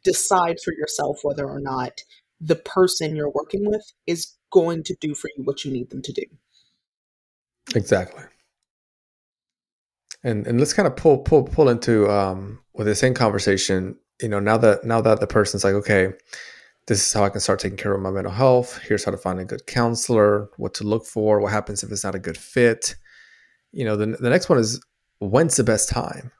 decide 0.04 0.58
for 0.60 0.72
yourself 0.72 1.20
whether 1.22 1.48
or 1.48 1.60
not 1.60 2.02
the 2.40 2.56
person 2.56 3.16
you're 3.16 3.30
working 3.30 3.64
with 3.64 3.92
is 4.06 4.34
going 4.50 4.82
to 4.84 4.96
do 5.00 5.14
for 5.14 5.30
you 5.36 5.44
what 5.44 5.64
you 5.64 5.72
need 5.72 5.90
them 5.90 6.02
to 6.02 6.12
do. 6.12 6.24
Exactly. 7.74 8.24
And 10.26 10.44
and 10.46 10.58
let's 10.58 10.72
kind 10.72 10.88
of 10.88 10.96
pull 10.96 11.18
pull 11.18 11.44
pull 11.44 11.68
into 11.68 12.10
um 12.10 12.58
with 12.74 12.88
the 12.88 12.96
same 12.96 13.14
conversation. 13.14 13.96
You 14.20 14.28
know, 14.28 14.40
now 14.40 14.58
that 14.58 14.84
now 14.84 15.00
that 15.00 15.20
the 15.20 15.26
person's 15.26 15.62
like, 15.62 15.74
okay, 15.74 16.12
this 16.88 17.06
is 17.06 17.12
how 17.12 17.24
I 17.24 17.28
can 17.28 17.40
start 17.40 17.60
taking 17.60 17.78
care 17.78 17.94
of 17.94 18.00
my 18.00 18.10
mental 18.10 18.32
health. 18.32 18.78
Here's 18.78 19.04
how 19.04 19.12
to 19.12 19.16
find 19.16 19.38
a 19.38 19.44
good 19.44 19.66
counselor, 19.66 20.50
what 20.56 20.74
to 20.74 20.84
look 20.84 21.06
for, 21.06 21.40
what 21.40 21.52
happens 21.52 21.84
if 21.84 21.92
it's 21.92 22.02
not 22.02 22.16
a 22.16 22.18
good 22.18 22.36
fit. 22.36 22.96
You 23.70 23.84
know, 23.84 23.96
the 23.96 24.06
the 24.06 24.28
next 24.28 24.48
one 24.48 24.58
is 24.58 24.84
when's 25.20 25.56
the 25.56 25.64
best 25.64 25.88
time 25.88 26.32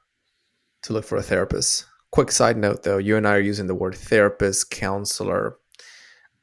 to 0.83 0.92
look 0.92 1.05
for 1.05 1.16
a 1.16 1.22
therapist. 1.22 1.87
Quick 2.11 2.33
side 2.33 2.57
note 2.57 2.83
though, 2.83 2.99
you 2.99 3.16
and 3.16 3.27
I 3.27 3.35
are 3.37 3.40
using 3.40 3.68
the 3.68 3.75
word 3.75 3.94
therapist, 3.94 4.70
counselor. 4.72 5.59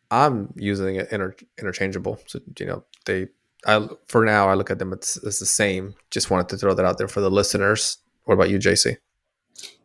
I'm 0.09 0.53
using 0.55 0.95
it 0.95 1.11
inter- 1.11 1.35
interchangeable. 1.59 2.19
So 2.27 2.39
you 2.57 2.67
know, 2.67 2.85
they 3.05 3.27
I 3.65 3.87
for 4.07 4.25
now 4.25 4.49
I 4.49 4.53
look 4.55 4.71
at 4.71 4.79
them 4.79 4.93
it's, 4.93 5.17
it's 5.17 5.39
the 5.39 5.45
same. 5.45 5.95
Just 6.11 6.29
wanted 6.29 6.49
to 6.49 6.57
throw 6.57 6.73
that 6.73 6.85
out 6.85 6.97
there 6.97 7.07
for 7.07 7.21
the 7.21 7.31
listeners. 7.31 7.97
What 8.25 8.35
about 8.35 8.49
you, 8.49 8.57
JC? 8.57 8.97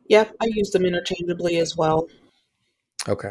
Yeah, 0.08 0.24
I 0.40 0.46
use 0.46 0.70
them 0.70 0.84
interchangeably 0.84 1.58
as 1.58 1.76
well. 1.76 2.08
Okay. 3.08 3.30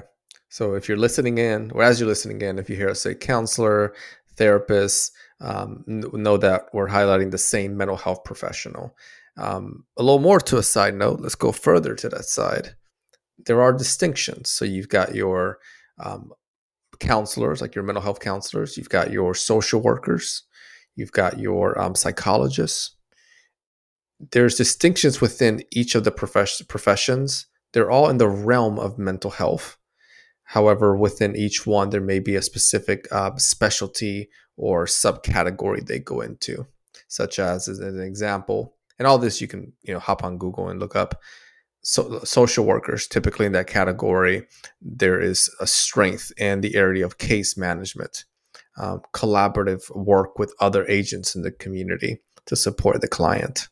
So 0.50 0.76
if 0.76 0.88
you're 0.88 0.98
listening 0.98 1.40
in, 1.40 1.72
or 1.72 1.84
as 1.84 2.00
you're 2.00 2.10
listening 2.10 2.42
in, 2.42 2.60
if 2.60 2.70
you 2.70 2.76
hear 2.76 2.90
us 2.90 3.02
say 3.02 3.16
counselor, 3.16 3.94
therapist, 4.38 5.14
um, 5.42 5.84
know 5.88 6.38
that 6.38 6.70
we're 6.74 6.88
highlighting 6.88 7.32
the 7.32 7.38
same 7.38 7.76
mental 7.76 7.98
health 7.98 8.24
professional. 8.24 8.96
Um, 9.38 9.86
a 9.98 10.04
little 10.04 10.20
more 10.20 10.40
to 10.40 10.58
a 10.58 10.64
side 10.64 10.96
note, 10.96 11.20
let's 11.20 11.36
go 11.36 11.52
further 11.52 11.94
to 11.96 12.10
that 12.10 12.26
side. 12.26 12.76
There 13.46 13.62
are 13.62 13.74
distinctions. 13.74 14.50
So 14.50 14.66
you've 14.66 14.90
got 14.90 15.14
your 15.14 15.60
um, 16.00 16.32
counselors, 17.00 17.62
like 17.62 17.76
your 17.76 17.84
mental 17.84 18.02
health 18.02 18.20
counselors, 18.20 18.78
you've 18.78 18.90
got 18.90 19.12
your 19.12 19.34
social 19.34 19.82
workers, 19.82 20.44
you've 20.96 21.12
got 21.12 21.40
your 21.40 21.80
um, 21.80 21.96
psychologists, 21.96 22.98
there's 24.32 24.56
distinctions 24.56 25.22
within 25.22 25.64
each 25.72 25.96
of 25.96 26.04
the 26.04 26.12
profess- 26.12 26.62
professions. 26.64 27.48
They're 27.74 27.92
all 27.92 28.10
in 28.10 28.18
the 28.18 28.28
realm 28.28 28.80
of 28.80 28.98
mental 28.98 29.32
health. 29.32 29.78
However, 30.44 30.96
within 30.96 31.36
each 31.36 31.68
one, 31.68 31.90
there 31.90 32.02
may 32.02 32.20
be 32.20 32.36
a 32.36 32.42
specific 32.42 33.08
uh, 33.12 33.36
specialty 33.36 34.30
or 34.56 34.86
subcategory 34.86 35.86
they 35.86 36.00
go 36.00 36.22
into, 36.22 36.66
such 37.08 37.38
as, 37.38 37.68
as 37.68 37.80
an 37.80 38.00
example, 38.00 38.76
and 38.98 39.08
all 39.08 39.20
this 39.20 39.42
you 39.42 39.48
can 39.48 39.74
you 39.84 39.94
know 39.94 40.00
hop 40.00 40.24
on 40.24 40.38
Google 40.38 40.70
and 40.70 40.80
look 40.80 40.96
up. 40.96 41.22
So, 41.90 42.20
social 42.26 42.66
workers 42.66 43.08
typically 43.08 43.46
in 43.46 43.54
that 43.54 43.68
category, 43.68 44.46
there 44.82 45.22
is 45.22 45.50
a 45.62 45.66
strength 45.66 46.34
in 46.36 46.60
the 46.60 46.76
area 46.76 47.06
of 47.06 47.18
case 47.18 47.56
management, 47.56 48.26
um, 48.76 49.04
collaborative 49.14 49.84
work 49.96 50.38
with 50.38 50.54
other 50.60 50.86
agents 50.90 51.34
in 51.34 51.44
the 51.44 51.52
community 51.52 52.18
to 52.46 52.58
support 52.58 53.00
the 53.00 53.08
client. 53.08 53.70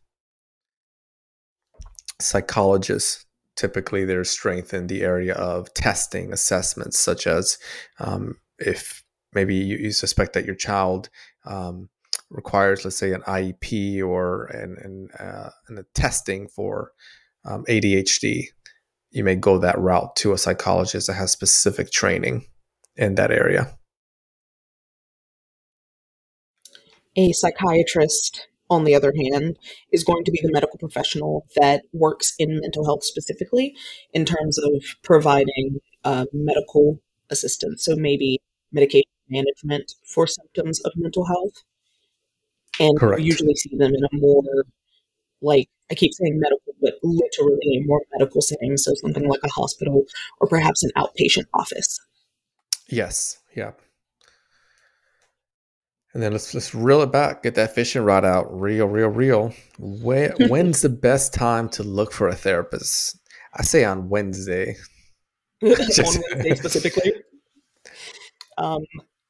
Psychologists 2.21 3.25
typically 3.57 4.05
there's 4.05 4.29
strength 4.29 4.73
in 4.73 4.87
the 4.87 5.01
area 5.01 5.33
of 5.33 5.73
testing 5.73 6.31
assessments, 6.31 6.97
such 6.97 7.27
as 7.27 7.57
um, 7.99 8.37
if 8.59 9.03
maybe 9.33 9.55
you, 9.55 9.75
you, 9.75 9.91
suspect 9.91 10.31
that 10.31 10.45
your 10.45 10.55
child 10.55 11.09
um, 11.43 11.89
requires, 12.29 12.85
let's 12.85 12.95
say, 12.95 13.11
an 13.11 13.23
IEP 13.23 14.01
or 14.07 14.45
an, 14.45 14.77
an, 14.81 15.09
uh, 15.19 15.49
an 15.67 15.79
a 15.79 15.83
testing 15.93 16.47
for 16.47 16.93
um, 17.45 17.63
ADHD, 17.65 18.47
you 19.11 19.23
may 19.23 19.35
go 19.35 19.57
that 19.57 19.79
route 19.79 20.15
to 20.17 20.33
a 20.33 20.37
psychologist 20.37 21.07
that 21.07 21.13
has 21.13 21.31
specific 21.31 21.91
training 21.91 22.45
in 22.95 23.15
that 23.15 23.31
area. 23.31 23.77
A 27.15 27.31
psychiatrist, 27.31 28.47
on 28.69 28.83
the 28.83 28.93
other 28.93 29.13
hand, 29.15 29.57
is 29.91 30.03
going 30.03 30.25
to 30.25 30.31
be 30.31 30.39
the 30.41 30.51
medical 30.51 30.77
professional 30.77 31.45
that 31.55 31.83
works 31.93 32.33
in 32.37 32.59
mental 32.59 32.85
health 32.85 33.05
specifically 33.05 33.75
in 34.13 34.25
terms 34.25 34.57
of 34.57 34.83
providing 35.01 35.79
uh, 36.03 36.25
medical 36.33 36.99
assistance. 37.29 37.85
So 37.85 37.95
maybe 37.95 38.41
medication 38.71 39.09
management 39.29 39.93
for 40.03 40.27
symptoms 40.27 40.81
of 40.81 40.91
mental 40.95 41.25
health 41.25 41.63
and 42.79 42.99
Correct. 42.99 43.21
usually 43.21 43.55
see 43.55 43.75
them 43.77 43.93
in 43.95 44.03
a 44.03 44.15
more 44.15 44.65
like 45.45 45.69
I 45.91 45.95
keep 45.95 46.13
saying 46.13 46.39
medical, 46.39 46.73
but 46.81 46.95
literally 47.03 47.77
a 47.77 47.85
more 47.85 48.01
medical 48.13 48.41
setting, 48.41 48.75
so 48.77 48.93
something 48.95 49.27
like 49.27 49.41
a 49.43 49.49
hospital 49.49 50.03
or 50.39 50.47
perhaps 50.47 50.83
an 50.83 50.91
outpatient 50.97 51.45
office. 51.53 51.99
Yes. 52.87 53.39
Yeah. 53.55 53.71
And 56.13 56.23
then 56.23 56.31
let's 56.31 56.53
let's 56.53 56.73
reel 56.73 57.01
it 57.01 57.11
back, 57.11 57.43
get 57.43 57.55
that 57.55 57.75
fishing 57.75 58.01
rod 58.01 58.23
out, 58.23 58.47
real, 58.49 58.87
real, 58.87 59.09
real. 59.09 59.53
When, 59.77 60.31
when's 60.47 60.81
the 60.81 60.89
best 60.89 61.33
time 61.33 61.69
to 61.69 61.83
look 61.83 62.13
for 62.13 62.27
a 62.29 62.35
therapist? 62.35 63.19
I 63.53 63.63
say 63.63 63.83
on 63.83 64.09
Wednesday. 64.09 64.77
on 65.61 65.69
Wednesday 65.69 66.55
specifically. 66.55 67.13
Um, 68.57 68.83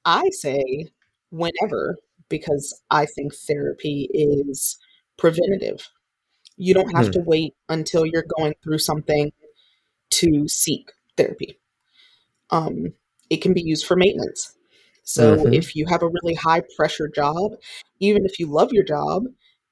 I 0.06 0.30
say 0.30 0.86
whenever 1.32 1.98
because 2.30 2.80
I 2.92 3.06
think 3.06 3.34
therapy 3.34 4.08
is 4.14 4.78
preventative. 5.18 5.90
You 6.58 6.74
don't 6.74 6.96
have 6.96 7.08
hmm. 7.08 7.12
to 7.12 7.20
wait 7.20 7.54
until 7.70 8.06
you're 8.06 8.26
going 8.38 8.54
through 8.64 8.80
something 8.80 9.32
to 10.12 10.48
seek 10.48 10.92
therapy. 11.18 11.60
Um, 12.50 12.94
it 13.30 13.42
can 13.42 13.54
be 13.54 13.62
used 13.62 13.86
for 13.86 13.96
maintenance. 13.96 14.56
So 15.04 15.38
mm-hmm. 15.38 15.54
if 15.54 15.76
you 15.76 15.86
have 15.88 16.02
a 16.02 16.08
really 16.08 16.34
high 16.34 16.64
pressure 16.76 17.08
job, 17.08 17.54
even 18.00 18.26
if 18.26 18.40
you 18.40 18.48
love 18.48 18.72
your 18.72 18.84
job 18.84 19.26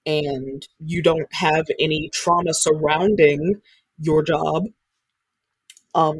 and 0.05 0.65
you 0.79 1.01
don't 1.01 1.27
have 1.33 1.65
any 1.79 2.09
trauma 2.13 2.53
surrounding 2.53 3.61
your 3.99 4.21
job, 4.21 4.65
um, 5.95 6.19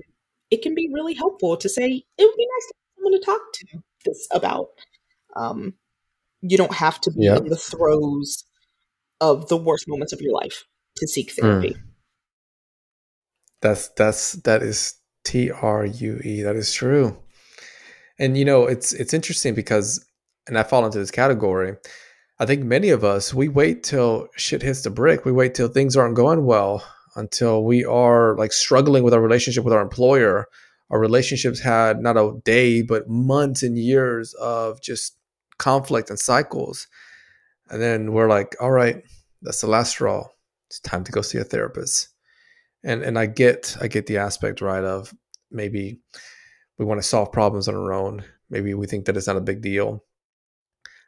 it 0.50 0.62
can 0.62 0.74
be 0.76 0.90
really 0.94 1.14
helpful 1.14 1.58
to 1.58 1.70
say 1.70 2.04
it 2.18 2.24
would 2.24 2.38
be 2.38 2.48
nice 2.56 2.68
to 2.68 2.74
have 2.76 2.96
someone 2.96 3.20
to 3.20 3.26
talk 3.26 3.42
to 3.54 3.84
this 4.06 4.28
about. 4.32 4.70
Um, 5.36 5.74
you 6.42 6.58
don't 6.58 6.74
have 6.74 7.00
to 7.02 7.12
be 7.12 7.28
in 7.28 7.48
the 7.48 7.56
throes 7.56 8.44
of 9.24 9.48
the 9.48 9.58
worst 9.58 9.88
moments 9.88 10.12
of 10.12 10.20
your 10.22 10.34
life 10.34 10.66
to 10.98 11.08
seek 11.08 11.32
therapy. 11.32 11.70
Mm. 11.70 11.80
That's 13.62 13.88
that's 13.90 14.34
that 14.44 14.62
is 14.62 14.96
T 15.24 15.50
R 15.50 15.86
U 15.86 16.20
E. 16.24 16.42
That 16.42 16.58
is 16.58 16.74
true. 16.74 17.18
And 18.20 18.38
you 18.38 18.44
know, 18.44 18.66
it's 18.66 18.92
it's 18.92 19.14
interesting 19.14 19.56
because 19.56 20.06
and 20.46 20.58
I 20.58 20.64
fall 20.64 20.86
into 20.86 21.00
this 21.00 21.12
category. 21.12 21.78
I 22.40 22.46
think 22.46 22.64
many 22.64 22.90
of 22.90 23.06
us 23.06 23.34
we 23.34 23.48
wait 23.48 23.84
till 23.84 24.28
shit 24.36 24.62
hits 24.62 24.82
the 24.84 24.90
brick. 24.90 25.24
We 25.24 25.32
wait 25.32 25.56
till 25.56 25.70
things 25.70 25.96
aren't 25.96 26.16
going 26.16 26.46
well 26.46 26.84
until 27.16 27.64
we 27.64 27.86
are 27.86 28.36
like 28.36 28.52
struggling 28.52 29.04
with 29.04 29.14
our 29.14 29.22
relationship 29.22 29.64
with 29.64 29.74
our 29.74 29.82
employer. 29.82 30.48
Our 30.90 31.00
relationships 31.00 31.62
had 31.62 32.02
not 32.02 32.18
a 32.18 32.34
day 32.44 32.82
but 32.82 33.08
months 33.08 33.64
and 33.64 33.78
years 33.78 34.34
of 34.34 34.82
just 34.82 35.16
conflict 35.58 36.10
and 36.10 36.20
cycles. 36.20 36.88
And 37.74 37.82
then 37.82 38.14
we're 38.14 38.30
like, 38.30 38.56
all 38.62 38.70
right, 38.70 39.02
that's 39.42 39.62
the 39.62 39.68
last 39.68 39.90
straw. 39.90 40.28
It's 40.70 40.80
time 40.82 41.04
to 41.06 41.12
go 41.12 41.22
see 41.22 41.40
a 41.40 41.44
therapist. 41.44 42.10
And 42.84 43.02
and 43.02 43.18
I 43.18 43.26
get 43.26 43.76
I 43.82 43.88
get 43.88 44.06
the 44.06 44.20
aspect 44.20 44.62
right 44.62 44.84
of 44.84 45.12
maybe 45.50 46.00
we 46.78 46.86
want 46.86 47.02
to 47.02 47.08
solve 47.08 47.32
problems 47.32 47.68
on 47.68 47.74
our 47.74 47.92
own. 47.92 48.24
Maybe 48.52 48.76
we 48.76 48.86
think 48.86 49.06
that 49.06 49.18
it's 49.18 49.26
not 49.26 49.38
a 49.38 49.42
big 49.42 49.64
deal. 49.64 50.04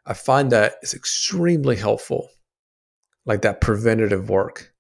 I 0.08 0.16
find 0.16 0.52
that 0.52 0.74
it's 0.82 0.96
extremely 0.96 1.76
helpful, 1.76 2.30
like 3.28 3.44
that 3.44 3.62
preventative 3.62 4.30
work. 4.32 4.74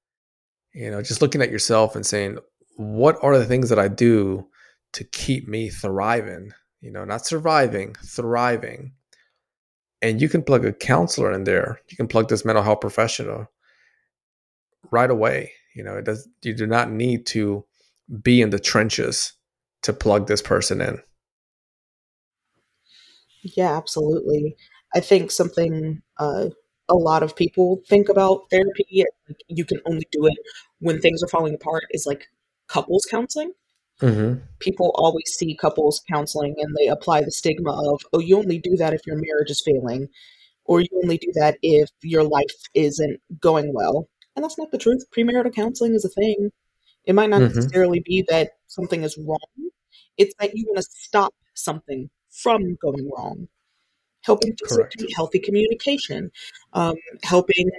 You 0.74 0.89
know, 0.89 1.04
just 1.04 1.21
looking 1.21 1.43
at 1.43 1.52
yourself 1.52 1.95
and 1.95 2.06
saying, 2.06 2.39
what 2.78 3.17
are 3.21 3.38
the 3.38 3.45
things 3.45 3.69
that 3.69 3.80
I 3.80 3.89
do 3.89 4.48
to 4.93 5.04
keep 5.04 5.48
me 5.48 5.69
thriving? 5.69 6.52
You 6.82 6.91
know, 6.91 7.06
not 7.06 7.28
surviving, 7.28 7.95
thriving 8.04 8.93
and 10.02 10.22
you 10.22 10.30
can 10.30 10.44
plug 10.44 10.66
a 10.66 10.74
counselor 10.74 11.32
in 11.32 11.44
there. 11.46 11.80
You 11.90 11.98
can 11.98 12.08
plug 12.08 12.30
this 12.30 12.46
mental 12.46 12.64
health 12.64 12.82
professional 12.82 13.48
right 14.92 15.10
away 15.10 15.52
you 15.76 15.84
know 15.84 15.96
it 15.96 16.06
does 16.06 16.28
you 16.42 16.54
do 16.54 16.66
not 16.66 16.90
need 16.90 17.26
to 17.26 17.64
be 18.22 18.42
in 18.42 18.50
the 18.50 18.60
trenches 18.60 19.34
to 19.84 19.94
plug 19.94 20.28
this 20.28 20.42
person 20.42 20.82
in. 20.82 21.00
Yeah 23.44 23.78
absolutely. 23.78 24.56
I 24.96 25.00
think 25.00 25.30
something 25.30 26.02
uh, 26.18 26.50
a 26.90 26.96
lot 26.96 27.22
of 27.22 27.36
people 27.36 27.82
think 27.88 28.10
about 28.10 28.50
therapy 28.50 29.04
like 29.28 29.38
you 29.48 29.66
can 29.66 29.80
only 29.86 30.08
do 30.12 30.26
it 30.26 30.38
when 30.80 31.02
things 31.02 31.22
are 31.22 31.28
falling 31.28 31.54
apart 31.54 31.84
is 31.92 32.06
like 32.08 32.28
couples 32.68 33.06
counseling 33.06 33.52
Mm-hmm. 34.02 34.42
People 34.60 34.92
always 34.96 35.26
see 35.28 35.56
couples 35.56 36.02
counseling 36.12 36.56
and 36.58 36.76
they 36.76 36.88
apply 36.88 37.22
the 37.22 37.32
stigma 37.32 37.72
of, 37.72 38.02
oh, 38.14 38.20
you 38.20 38.38
only 38.38 38.60
do 38.60 38.76
that 38.78 38.94
if 38.94 39.06
your 39.08 39.16
marriage 39.16 39.50
is 39.50 39.62
failing, 39.62 40.10
or 40.66 40.82
you 40.82 40.90
only 41.04 41.18
do 41.18 41.32
that 41.36 41.58
if 41.62 41.90
your 42.02 42.24
life 42.24 42.56
isn't 42.74 43.22
going 43.40 43.74
well. 43.74 44.10
And 44.36 44.44
that's 44.44 44.58
not 44.58 44.72
the 44.72 44.78
truth. 44.78 45.06
Premarital 45.16 45.56
counseling 45.56 45.94
is 45.94 46.04
a 46.04 46.10
thing. 46.10 46.52
It 47.06 47.14
might 47.14 47.30
not 47.30 47.42
mm-hmm. 47.42 47.56
necessarily 47.56 48.02
be 48.02 48.26
that 48.30 48.52
something 48.68 49.04
is 49.04 49.18
wrong, 49.18 49.70
it's 50.18 50.34
that 50.40 50.56
you 50.56 50.66
want 50.68 50.78
to 50.78 50.84
stop 50.84 51.34
something 51.54 52.10
from 52.30 52.76
going 52.82 53.10
wrong. 53.16 53.48
Helping 54.24 54.56
healthy 55.16 55.38
communication, 55.38 56.32
um, 56.74 56.96
helping 57.22 57.70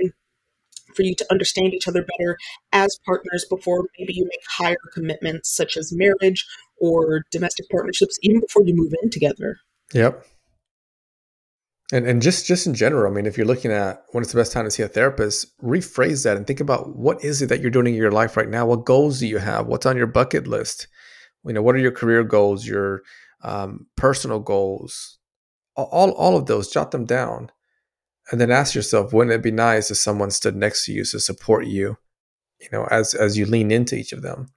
for 0.97 1.03
you 1.03 1.15
to 1.15 1.27
understand 1.31 1.75
each 1.75 1.87
other 1.87 2.05
better 2.19 2.37
as 2.73 2.99
partners 3.05 3.45
before 3.49 3.87
maybe 3.99 4.15
you 4.15 4.25
make 4.25 4.41
higher 4.49 4.77
commitments 4.93 5.55
such 5.55 5.77
as 5.77 5.93
marriage 5.93 6.47
or 6.79 7.25
domestic 7.31 7.69
partnerships 7.71 8.19
even 8.23 8.41
before 8.41 8.65
you 8.65 8.75
move 8.75 8.93
in 9.03 9.11
together. 9.11 9.59
Yep. 9.95 10.25
And 11.93 12.05
and 12.05 12.21
just 12.21 12.47
just 12.47 12.67
in 12.67 12.75
general 12.75 13.09
i 13.09 13.15
mean 13.15 13.27
if 13.27 13.37
you're 13.37 13.47
looking 13.47 13.71
at 13.71 14.03
when 14.11 14.23
it's 14.23 14.33
the 14.33 14.39
best 14.39 14.51
time 14.51 14.65
to 14.65 14.73
see 14.73 14.83
a 14.83 14.89
therapist 14.89 15.57
rephrase 15.63 16.25
that 16.25 16.37
and 16.37 16.45
think 16.45 16.59
about 16.59 16.97
what 16.97 17.23
is 17.25 17.41
it 17.41 17.47
that 17.47 17.61
you're 17.61 17.71
doing 17.71 17.87
in 17.87 17.95
your 17.95 18.11
life 18.11 18.37
right 18.37 18.49
now? 18.49 18.67
What 18.67 18.85
goals 18.85 19.21
do 19.21 19.27
you 19.29 19.39
have? 19.39 19.69
What's 19.69 19.87
on 19.87 19.97
your 19.97 20.09
bucket 20.09 20.49
list? 20.49 20.89
You 21.45 21.53
know 21.53 21.63
what 21.63 21.77
are 21.77 21.79
your 21.79 21.93
career 21.93 22.25
goals 22.25 22.67
your 22.67 23.03
um, 23.43 23.87
personal 23.97 24.41
goals? 24.41 25.19
All 25.77 26.11
all 26.11 26.37
of 26.37 26.47
those 26.47 26.69
jot 26.69 26.91
them 26.91 27.05
down 27.05 27.53
and 28.31 28.41
then 28.41 28.51
ask 28.51 28.75
yourself 28.75 29.13
wouldn't 29.13 29.35
it 29.35 29.43
be 29.43 29.51
nice 29.51 29.91
if 29.91 29.97
someone 29.97 30.31
stood 30.31 30.57
next 30.57 30.85
to 30.85 30.93
you 30.93 31.05
to 31.05 31.21
support 31.21 31.67
you 31.67 31.97
you 32.61 32.69
know 32.73 32.87
as 32.91 33.15
as 33.15 33.37
you 33.39 33.47
lean 33.47 33.71
into 33.71 33.97
each 33.97 34.13
of 34.13 34.23
them? 34.23 34.49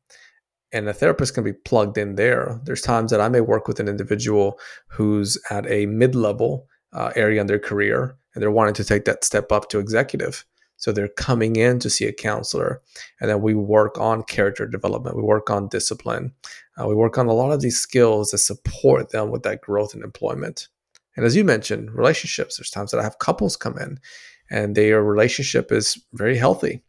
And 0.72 0.88
a 0.88 0.94
therapist 0.94 1.34
can 1.34 1.44
be 1.44 1.54
plugged 1.54 1.98
in 1.98 2.16
there. 2.16 2.62
There's 2.64 2.82
times 2.82 3.10
that 3.10 3.22
i 3.22 3.28
may 3.28 3.42
work 3.42 3.68
with 3.68 3.80
an 3.80 3.88
individual 3.88 4.60
who's 4.88 5.36
at 5.50 5.66
a 5.70 5.88
mid-level 5.88 6.68
uh, 6.94 7.12
area 7.16 7.42
in 7.42 7.48
their 7.48 7.60
career 7.60 8.16
and 8.34 8.42
they're 8.42 8.52
wanting 8.52 8.76
to 8.76 8.84
take 8.84 9.06
that 9.06 9.24
step 9.24 9.52
up 9.52 9.70
to 9.70 9.80
executive. 9.80 10.46
So 10.78 10.92
they're 10.92 11.08
coming 11.10 11.56
in 11.56 11.80
to 11.80 11.90
see 11.90 12.06
a 12.06 12.14
counselor 12.14 12.82
and 13.20 13.30
then 13.30 13.42
we 13.42 13.56
work 13.56 13.98
on 13.98 14.24
character 14.24 14.68
development. 14.68 15.18
We 15.18 15.24
work 15.24 15.50
on 15.50 15.70
discipline. 15.70 16.34
Uh, 16.80 16.88
we 16.88 16.96
work 16.96 17.18
on 17.18 17.26
a 17.26 17.34
lot 17.34 17.52
of 17.52 17.62
these 17.62 17.80
skills 17.80 18.32
that 18.32 18.38
support 18.38 19.10
them 19.10 19.32
with 19.32 19.42
that 19.44 19.62
growth 19.62 19.96
in 19.96 20.04
employment 20.04 20.68
and 21.20 21.26
as 21.26 21.36
you 21.36 21.44
mentioned, 21.44 21.92
relationships, 21.92 22.56
there's 22.56 22.70
times 22.70 22.92
that 22.92 23.02
I 23.02 23.04
have 23.04 23.20
couples 23.20 23.58
come 23.58 23.78
in 23.78 24.00
and 24.50 24.74
their 24.74 25.04
relationship 25.04 25.70
is 25.70 26.02
very 26.14 26.38
healthy. 26.38 26.82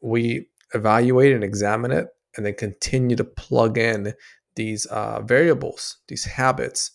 we 0.00 0.48
evaluate 0.74 1.32
and 1.32 1.44
examine 1.44 1.92
it 1.92 2.08
and 2.36 2.44
then 2.44 2.54
continue 2.54 3.14
to 3.14 3.22
plug 3.22 3.78
in 3.78 4.14
these 4.56 4.84
uh, 4.86 5.22
variables, 5.22 5.98
these 6.08 6.24
habits 6.24 6.90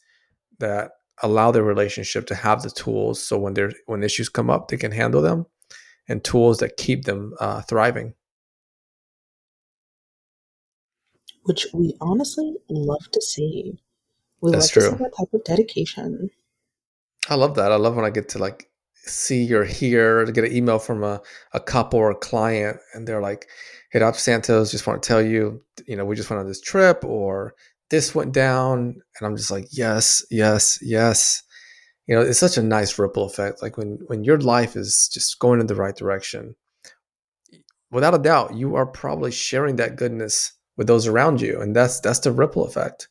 that 0.60 0.91
allow 1.23 1.51
their 1.51 1.63
relationship 1.63 2.27
to 2.27 2.36
have 2.36 2.63
the 2.63 2.69
tools 2.69 3.23
so 3.23 3.39
when 3.39 3.53
there 3.53 3.71
when 3.86 4.03
issues 4.03 4.27
come 4.27 4.49
up 4.49 4.67
they 4.67 4.75
can 4.75 4.91
handle 4.91 5.21
them 5.21 5.45
and 6.10 6.21
tools 6.25 6.58
that 6.58 6.75
keep 6.75 7.06
them 7.06 7.34
uh, 7.39 7.62
thriving 7.62 8.13
which 11.43 11.65
we 11.73 11.95
honestly 12.01 12.56
love 12.69 13.10
to 13.13 13.21
see 13.21 13.80
we 14.41 14.51
That's 14.51 14.75
love 14.75 14.84
to 14.84 14.89
see 14.91 14.97
true. 14.97 15.06
that 15.06 15.15
type 15.17 15.34
of 15.34 15.43
dedication 15.45 16.30
i 17.29 17.35
love 17.35 17.55
that 17.55 17.71
i 17.71 17.75
love 17.75 17.95
when 17.95 18.05
i 18.05 18.09
get 18.09 18.29
to 18.29 18.37
like 18.37 18.69
see 18.95 19.53
or 19.53 19.63
hear 19.63 20.25
to 20.25 20.31
get 20.31 20.43
an 20.43 20.55
email 20.55 20.79
from 20.79 21.03
a, 21.03 21.21
a 21.53 21.59
couple 21.59 21.99
or 21.99 22.11
a 22.11 22.15
client 22.15 22.77
and 22.93 23.07
they're 23.07 23.21
like 23.21 23.47
hey 23.91 23.99
dr 23.99 24.17
santos 24.17 24.71
just 24.71 24.85
want 24.85 25.01
to 25.01 25.07
tell 25.07 25.21
you 25.21 25.61
you 25.87 25.95
know 25.95 26.05
we 26.05 26.15
just 26.15 26.29
went 26.29 26.39
on 26.39 26.47
this 26.47 26.61
trip 26.61 27.03
or 27.03 27.53
this 27.89 28.13
went 28.13 28.33
down 28.33 29.01
and 29.17 29.27
i'm 29.27 29.35
just 29.35 29.51
like 29.51 29.67
yes 29.71 30.25
yes 30.29 30.79
yes. 30.81 31.43
You 32.05 32.15
know 32.15 32.21
it's 32.21 32.39
such 32.39 32.57
a 32.57 32.63
nice 32.63 32.97
ripple 32.97 33.25
effect 33.25 33.61
like 33.61 33.77
when 33.77 33.99
when 34.07 34.23
your 34.23 34.39
life 34.39 34.77
is 34.77 35.09
just 35.13 35.39
going 35.39 35.59
in 35.59 35.67
the 35.67 35.75
right 35.75 35.95
direction 35.95 36.55
without 37.91 38.15
a 38.15 38.19
doubt 38.19 38.55
you 38.55 38.75
are 38.75 38.85
probably 38.85 39.31
sharing 39.31 39.75
that 39.75 39.97
goodness 39.97 40.53
with 40.77 40.87
those 40.87 41.05
around 41.05 41.41
you 41.41 41.59
and 41.59 41.75
that's 41.75 41.99
that's 41.99 42.19
the 42.19 42.31
ripple 42.31 42.65
effect 42.65 43.09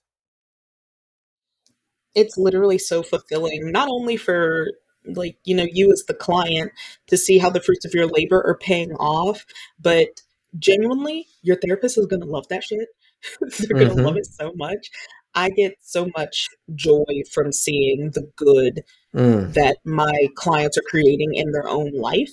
it's 2.17 2.37
literally 2.37 2.79
so 2.79 3.03
fulfilling 3.03 3.71
not 3.71 3.89
only 3.89 4.17
for 4.17 4.67
like 5.05 5.39
you 5.45 5.55
know 5.55 5.67
you 5.71 5.93
as 5.93 6.03
the 6.09 6.15
client 6.15 6.73
to 7.07 7.17
see 7.17 7.39
how 7.39 7.49
the 7.49 7.61
fruits 7.61 7.85
of 7.85 7.95
your 7.95 8.09
labor 8.09 8.43
are 8.45 8.59
paying 8.59 8.91
off 8.95 9.47
but 9.79 10.23
genuinely 10.59 11.27
your 11.43 11.57
therapist 11.57 11.99
is 11.99 12.07
going 12.07 12.23
to 12.23 12.27
love 12.27 12.49
that 12.49 12.65
shit. 12.65 12.89
They're 13.41 13.79
going 13.79 13.97
to 13.97 14.03
love 14.03 14.15
mm-hmm. 14.15 14.19
it 14.19 14.27
so 14.27 14.53
much. 14.57 14.91
I 15.35 15.51
get 15.51 15.75
so 15.81 16.09
much 16.17 16.49
joy 16.75 17.05
from 17.33 17.53
seeing 17.53 18.11
the 18.15 18.31
good 18.37 18.83
mm. 19.15 19.53
that 19.53 19.79
my 19.85 20.29
clients 20.35 20.79
are 20.79 20.85
creating 20.89 21.35
in 21.35 21.53
their 21.53 21.69
own 21.69 21.93
life 21.93 22.33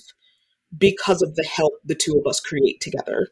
because 0.76 1.20
of 1.20 1.34
the 1.34 1.44
help 1.44 1.74
the 1.84 1.94
two 1.94 2.18
of 2.18 2.28
us 2.28 2.40
create 2.40 2.80
together. 2.80 3.28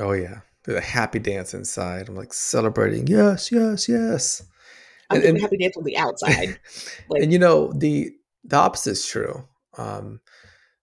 Oh 0.00 0.12
yeah. 0.12 0.40
The 0.64 0.80
happy 0.80 1.18
dance 1.18 1.52
inside. 1.52 2.08
I'm 2.08 2.16
like 2.16 2.32
celebrating 2.32 3.06
yes 3.06 3.52
yes 3.52 3.86
yes 3.88 4.42
i'm 5.14 5.24
and, 5.24 5.40
happy 5.40 5.56
dance 5.56 5.76
on 5.76 5.84
the 5.84 5.96
outside 5.96 6.58
like 7.08 7.22
and 7.22 7.32
you 7.32 7.38
know 7.38 7.72
the 7.72 8.10
the 8.44 8.56
opposite 8.56 8.92
is 8.92 9.06
true 9.06 9.46
um 9.78 10.20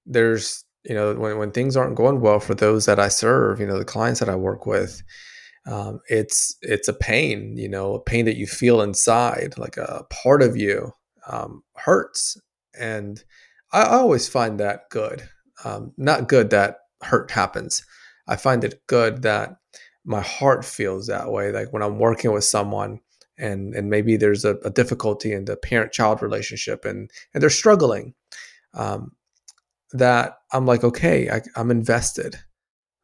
there's 0.05 0.63
you 0.83 0.95
know 0.95 1.13
when, 1.15 1.37
when 1.37 1.51
things 1.51 1.77
aren't 1.77 1.95
going 1.95 2.21
well 2.21 2.39
for 2.39 2.55
those 2.55 2.85
that 2.85 2.99
i 2.99 3.07
serve 3.07 3.59
you 3.59 3.67
know 3.67 3.77
the 3.77 3.85
clients 3.85 4.19
that 4.19 4.29
i 4.29 4.35
work 4.35 4.65
with 4.65 5.01
um, 5.67 5.99
it's 6.09 6.55
it's 6.63 6.87
a 6.87 6.93
pain 6.93 7.55
you 7.55 7.69
know 7.69 7.93
a 7.93 7.99
pain 7.99 8.25
that 8.25 8.35
you 8.35 8.47
feel 8.47 8.81
inside 8.81 9.53
like 9.57 9.77
a 9.77 10.05
part 10.09 10.41
of 10.41 10.57
you 10.57 10.91
um, 11.27 11.61
hurts 11.75 12.35
and 12.79 13.23
I, 13.71 13.83
I 13.83 13.97
always 13.97 14.27
find 14.27 14.59
that 14.59 14.89
good 14.89 15.29
um, 15.63 15.93
not 15.97 16.27
good 16.27 16.49
that 16.49 16.77
hurt 17.03 17.29
happens. 17.29 17.83
I 18.27 18.35
find 18.35 18.63
it 18.63 18.81
good 18.87 19.21
that 19.21 19.57
my 20.05 20.21
heart 20.21 20.65
feels 20.65 21.07
that 21.07 21.31
way 21.31 21.51
like 21.51 21.71
when 21.71 21.83
i'm 21.83 21.99
working 21.99 22.31
with 22.31 22.43
someone 22.43 22.99
and 23.41 23.73
and 23.75 23.89
maybe 23.89 24.15
there's 24.15 24.45
a, 24.45 24.55
a 24.63 24.69
difficulty 24.69 25.33
in 25.33 25.45
the 25.45 25.57
parent 25.57 25.91
child 25.91 26.21
relationship 26.21 26.85
and 26.85 27.09
and 27.33 27.41
they're 27.41 27.49
struggling 27.49 28.13
um, 28.73 29.11
that 29.91 30.37
i'm 30.53 30.65
like 30.65 30.83
okay 30.83 31.29
I, 31.29 31.41
i'm 31.55 31.71
invested. 31.71 32.37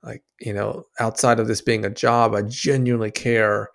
Like 0.04 0.24
you 0.40 0.54
know 0.54 0.84
outside 1.00 1.40
of 1.40 1.48
this 1.48 1.62
being 1.62 1.84
a 1.84 1.90
job 1.90 2.34
i 2.36 2.44
genuinely 2.44 3.12
care 3.12 3.70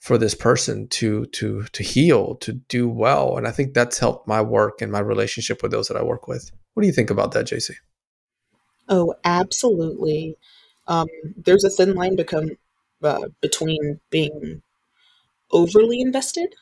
for 0.00 0.18
this 0.18 0.34
person 0.34 0.88
to 0.88 1.26
to 1.26 1.62
to 1.72 1.82
heal 1.82 2.34
to 2.36 2.52
do 2.52 2.88
well 2.88 3.38
and 3.38 3.46
i 3.46 3.50
think 3.50 3.72
that's 3.72 3.98
helped 3.98 4.26
my 4.26 4.42
work 4.42 4.82
and 4.82 4.90
my 4.90 4.98
relationship 4.98 5.62
with 5.62 5.70
those 5.70 5.88
that 5.88 5.96
i 5.96 6.02
work 6.02 6.26
with. 6.26 6.50
What 6.74 6.82
do 6.82 6.86
you 6.86 6.92
think 6.92 7.08
about 7.08 7.32
that 7.32 7.46
jc 7.46 7.70
oh 8.88 9.14
absolutely. 9.24 10.36
Um, 10.88 11.06
there's 11.36 11.62
a 11.62 11.70
thin 11.70 11.94
line 11.94 12.16
become 12.16 12.50
uh, 13.02 13.28
between 13.40 14.00
being 14.10 14.62
overly 15.52 16.00
invested 16.00 16.54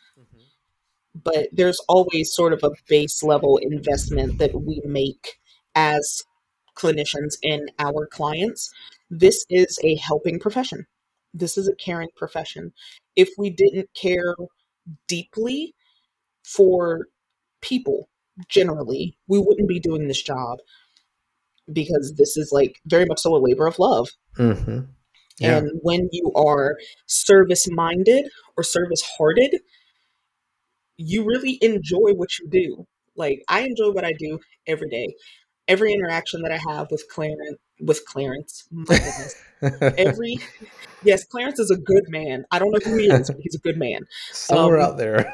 but 1.25 1.49
there's 1.53 1.81
always 1.89 2.33
sort 2.33 2.53
of 2.53 2.63
a 2.63 2.71
base 2.89 3.23
level 3.23 3.59
investment 3.59 4.39
that 4.39 4.63
we 4.63 4.81
make 4.85 5.39
as 5.75 6.23
clinicians 6.77 7.35
in 7.43 7.67
our 7.79 8.07
clients. 8.07 8.73
This 9.11 9.45
is 9.51 9.79
a 9.83 9.97
helping 9.97 10.39
profession. 10.39 10.87
This 11.35 11.59
is 11.59 11.69
a 11.69 11.75
caring 11.75 12.09
profession. 12.17 12.73
If 13.17 13.31
we 13.37 13.51
didn't 13.51 13.89
care 14.01 14.35
deeply 15.07 15.75
for 16.45 17.09
people 17.61 18.09
generally, 18.49 19.17
we 19.27 19.39
wouldn't 19.39 19.69
be 19.69 19.81
doing 19.81 20.09
this 20.09 20.23
job 20.23 20.59
because 21.73 22.15
this 22.17 22.37
is 22.37 22.51
like 22.53 22.81
very 22.87 23.05
much 23.05 23.21
so 23.21 23.35
a 23.35 23.39
labor 23.39 23.67
of 23.67 23.79
love. 23.79 24.09
mm-hmm. 24.39 24.81
Yeah 25.41 25.63
And 25.63 25.71
when 25.83 26.09
you 26.13 26.33
are 26.35 26.77
service 27.07 27.69
minded 27.71 28.29
or 28.57 28.63
service 28.65 29.03
hearted, 29.19 29.61
you 30.97 31.25
really 31.25 31.59
enjoy 31.63 32.13
what 32.15 32.39
you 32.39 32.49
do. 32.49 32.87
Like 33.17 33.43
I 33.49 33.61
enjoy 33.61 33.91
what 33.91 34.05
I 34.05 34.13
do 34.13 34.39
every 34.67 34.89
day. 34.89 35.15
Every 35.69 35.93
interaction 35.93 36.43
that 36.43 36.53
I 36.53 36.59
have 36.59 36.89
with 36.91 37.07
Clarence, 37.11 37.59
with 37.81 38.05
Clarence. 38.07 38.67
Every 39.97 40.43
yes, 41.03 41.25
Clarence 41.25 41.59
is 41.61 41.71
a 41.71 41.77
good 41.77 42.05
man. 42.09 42.45
I 42.51 42.59
don't 42.59 42.73
know 42.73 42.81
who 42.85 42.97
he 42.97 43.07
is, 43.09 43.31
but 43.31 43.41
he's 43.43 43.55
a 43.55 43.59
good 43.61 43.79
man. 43.79 44.01
somewhere 44.31 44.79
Um, 44.79 44.81
out 44.81 44.97
there 44.99 45.33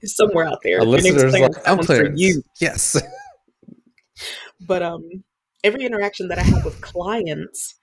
He's 0.00 0.14
somewhere 0.16 0.46
out 0.46 0.60
there. 0.62 0.78
a 0.78 0.84
If 0.84 0.94
your 0.94 1.02
name's 1.02 1.24
listener's 1.24 1.30
Clarence, 1.30 1.56
like 1.64 1.64
i'm 1.66 1.78
clarence 1.80 2.16
you. 2.16 2.42
yes 2.60 3.00
But 4.60 4.82
um, 4.82 5.24
every 5.62 5.84
interaction 5.84 6.28
that 6.28 6.38
I 6.38 6.42
have 6.42 6.64
with 6.64 6.80
clients 6.80 7.74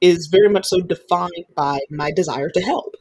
is 0.00 0.26
very 0.26 0.48
much 0.48 0.66
so 0.66 0.80
defined 0.80 1.46
by 1.54 1.80
my 1.90 2.10
desire 2.10 2.50
to 2.50 2.60
help. 2.60 2.94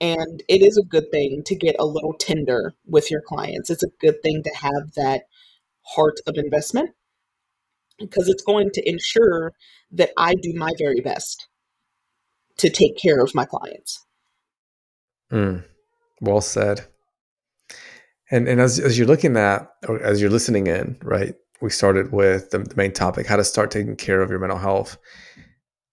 And 0.00 0.42
it 0.48 0.62
is 0.62 0.76
a 0.76 0.86
good 0.86 1.10
thing 1.10 1.42
to 1.46 1.54
get 1.54 1.76
a 1.78 1.86
little 1.86 2.14
tender 2.14 2.74
with 2.86 3.10
your 3.10 3.20
clients. 3.20 3.70
It's 3.70 3.84
a 3.84 3.90
good 4.00 4.22
thing 4.22 4.42
to 4.42 4.50
have 4.54 4.94
that 4.96 5.22
heart 5.82 6.20
of 6.26 6.36
investment 6.36 6.90
because 7.98 8.28
it's 8.28 8.42
going 8.42 8.70
to 8.74 8.88
ensure 8.88 9.52
that 9.92 10.10
I 10.16 10.34
do 10.34 10.52
my 10.54 10.72
very 10.78 11.00
best 11.00 11.48
to 12.56 12.68
take 12.68 12.98
care 12.98 13.22
of 13.22 13.34
my 13.34 13.44
clients. 13.44 14.04
Mm, 15.32 15.64
well 16.20 16.40
said 16.40 16.86
and 18.30 18.48
and 18.48 18.60
as, 18.60 18.78
as 18.78 18.98
you're 18.98 19.06
looking 19.06 19.36
at 19.36 19.68
or 19.88 20.02
as 20.02 20.20
you're 20.20 20.30
listening 20.30 20.66
in 20.66 20.96
right 21.02 21.34
we 21.60 21.70
started 21.70 22.12
with 22.12 22.50
the, 22.50 22.58
the 22.58 22.76
main 22.76 22.92
topic 22.92 23.26
how 23.26 23.36
to 23.36 23.44
start 23.44 23.70
taking 23.70 23.96
care 23.96 24.20
of 24.20 24.30
your 24.30 24.38
mental 24.38 24.58
health 24.58 24.98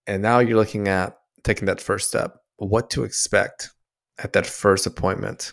and 0.06 0.22
now 0.22 0.38
you're 0.38 0.56
looking 0.58 0.88
at 0.88 1.18
taking 1.42 1.66
that 1.66 1.80
first 1.80 2.08
step. 2.08 2.36
What 2.56 2.90
to 2.90 3.04
expect 3.04 3.70
at 4.18 4.32
that 4.34 4.46
first 4.46 4.86
appointment? 4.86 5.52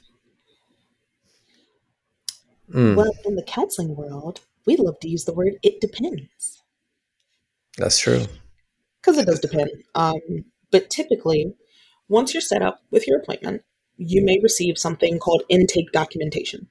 Mm, 2.74 2.96
Well, 2.96 3.12
in 3.26 3.36
the 3.36 3.44
counseling 3.44 3.96
world, 3.96 4.42
we 4.66 4.76
love 4.78 5.00
to 5.00 5.10
use 5.10 5.26
the 5.26 5.34
word 5.34 5.54
it 5.64 5.82
depends. 5.82 6.62
That's 7.78 7.98
true. 7.98 8.26
Because 9.02 9.18
it 9.18 9.26
does 9.26 9.40
depend. 9.40 9.70
Um, 9.96 10.20
but 10.72 10.90
typically, 10.90 11.56
once 12.08 12.34
you're 12.34 12.42
set 12.42 12.62
up 12.62 12.82
with 12.92 13.08
your 13.08 13.20
appointment, 13.20 13.64
you 13.98 14.24
may 14.24 14.40
receive 14.42 14.78
something 14.78 15.20
called 15.20 15.44
intake 15.50 15.92
documentation. 15.92 16.70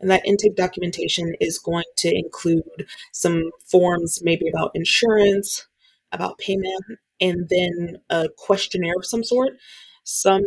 And 0.00 0.10
that 0.10 0.26
intake 0.26 0.56
documentation 0.56 1.34
is 1.40 1.58
going 1.58 1.84
to 1.98 2.14
include 2.14 2.86
some 3.12 3.50
forms, 3.64 4.20
maybe 4.22 4.48
about 4.48 4.72
insurance, 4.74 5.66
about 6.10 6.38
payment, 6.38 6.98
and 7.20 7.48
then 7.48 7.98
a 8.08 8.28
questionnaire 8.36 8.94
of 8.96 9.06
some 9.06 9.24
sort. 9.24 9.52
Some 10.04 10.42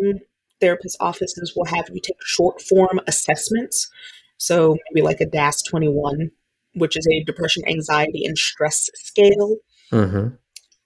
therapist 0.59 0.97
offices 0.99 1.53
will 1.55 1.65
have 1.65 1.89
you 1.91 2.01
take 2.01 2.21
short 2.23 2.61
form 2.61 2.99
assessments. 3.07 3.89
So 4.37 4.77
maybe 4.91 5.05
like 5.05 5.21
a 5.21 5.25
DASS 5.25 5.61
21, 5.63 6.31
which 6.73 6.97
is 6.97 7.07
a 7.07 7.23
depression, 7.23 7.63
anxiety, 7.67 8.25
and 8.25 8.37
stress 8.37 8.89
scale, 8.95 9.57
hmm 9.89 10.29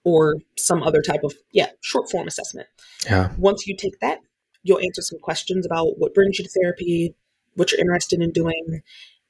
or 0.04 0.36
some 0.56 0.82
other 0.82 1.02
type 1.02 1.22
of, 1.22 1.34
yeah, 1.52 1.66
short 1.82 2.10
form 2.10 2.26
assessment. 2.26 2.66
yeah 3.04 3.30
Once 3.36 3.66
you 3.66 3.76
take 3.76 3.98
that, 4.00 4.20
you'll 4.62 4.78
answer 4.78 5.02
some 5.02 5.18
questions 5.18 5.66
about 5.66 5.98
what 5.98 6.14
brings 6.14 6.38
you 6.38 6.44
to 6.44 6.50
therapy, 6.50 7.14
what 7.54 7.70
you're 7.70 7.80
interested 7.80 8.22
in 8.22 8.30
doing, 8.30 8.80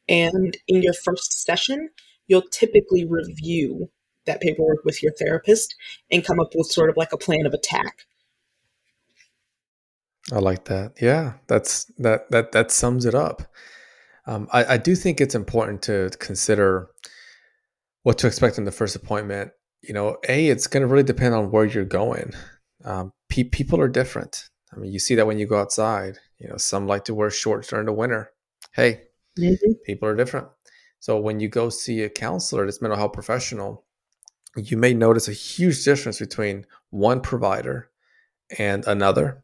and 0.09 0.57
in 0.69 0.83
your 0.83 0.93
first 0.93 1.45
session, 1.45 1.91
you'll 2.29 2.43
typically 2.43 3.05
review 3.05 3.91
that 4.29 4.41
paperwork 4.41 4.85
with 4.85 5.03
your 5.03 5.13
therapist 5.13 5.75
and 6.11 6.25
come 6.25 6.39
up 6.39 6.53
with 6.55 6.69
sort 6.69 6.91
of 6.91 6.97
like 6.97 7.13
a 7.13 7.19
plan 7.19 7.47
of 7.47 7.53
attack. 7.53 8.07
i 10.33 10.39
like 10.39 10.67
that 10.67 10.93
yeah 11.01 11.35
that's 11.49 11.87
that 11.99 12.31
that 12.31 12.53
that 12.53 12.71
sums 12.71 13.05
it 13.05 13.15
up 13.15 13.43
um, 14.27 14.47
I, 14.53 14.75
I 14.75 14.77
do 14.77 14.95
think 14.95 15.23
it's 15.23 15.35
important 15.35 15.81
to 15.85 16.11
consider 16.19 16.91
what 18.03 18.19
to 18.19 18.27
expect 18.27 18.59
in 18.59 18.65
the 18.65 18.71
first 18.71 18.95
appointment 18.95 19.53
you 19.83 19.95
know, 19.95 20.17
a 20.29 20.49
it's 20.49 20.67
going 20.67 20.83
to 20.83 20.87
really 20.87 21.03
depend 21.03 21.35
on 21.35 21.51
where 21.51 21.65
you're 21.65 21.85
going. 21.85 22.33
Um, 22.85 23.13
pe- 23.29 23.45
people 23.45 23.81
are 23.81 23.89
different. 23.89 24.49
I 24.73 24.77
mean, 24.77 24.93
you 24.93 24.99
see 24.99 25.15
that 25.15 25.27
when 25.27 25.39
you 25.39 25.47
go 25.47 25.61
outside. 25.61 26.19
You 26.39 26.49
know, 26.49 26.57
some 26.57 26.87
like 26.87 27.05
to 27.07 27.15
wear 27.15 27.31
shorts 27.31 27.69
during 27.69 27.87
the 27.87 27.93
winter. 27.93 28.31
Hey, 28.75 29.03
mm-hmm. 29.39 29.73
people 29.85 30.09
are 30.09 30.15
different. 30.15 30.47
So 31.01 31.19
when 31.19 31.41
you 31.41 31.49
go 31.49 31.69
see 31.69 32.03
a 32.03 32.09
counselor, 32.09 32.67
this 32.67 32.81
mental 32.81 32.99
health 32.99 33.13
professional, 33.13 33.85
you 34.59 34.77
may 34.77 34.95
notice 34.95 35.29
a 35.29 35.33
huge 35.33 35.85
difference 35.85 36.19
between 36.19 36.67
one 36.91 37.21
provider 37.21 37.91
and 38.59 38.87
another. 38.87 39.43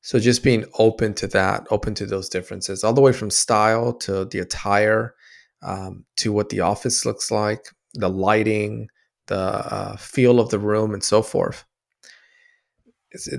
So 0.00 0.18
just 0.18 0.42
being 0.42 0.64
open 0.78 1.14
to 1.14 1.28
that, 1.28 1.66
open 1.70 1.94
to 1.94 2.06
those 2.06 2.28
differences, 2.28 2.82
all 2.82 2.92
the 2.92 3.00
way 3.00 3.12
from 3.12 3.30
style 3.30 3.92
to 3.94 4.24
the 4.24 4.40
attire, 4.40 5.14
um, 5.62 6.04
to 6.16 6.32
what 6.32 6.48
the 6.48 6.60
office 6.60 7.06
looks 7.06 7.30
like, 7.30 7.66
the 7.94 8.08
lighting, 8.08 8.88
the 9.28 9.38
uh, 9.38 9.96
feel 9.96 10.40
of 10.40 10.50
the 10.50 10.58
room, 10.58 10.92
and 10.92 11.04
so 11.04 11.22
forth. 11.22 11.64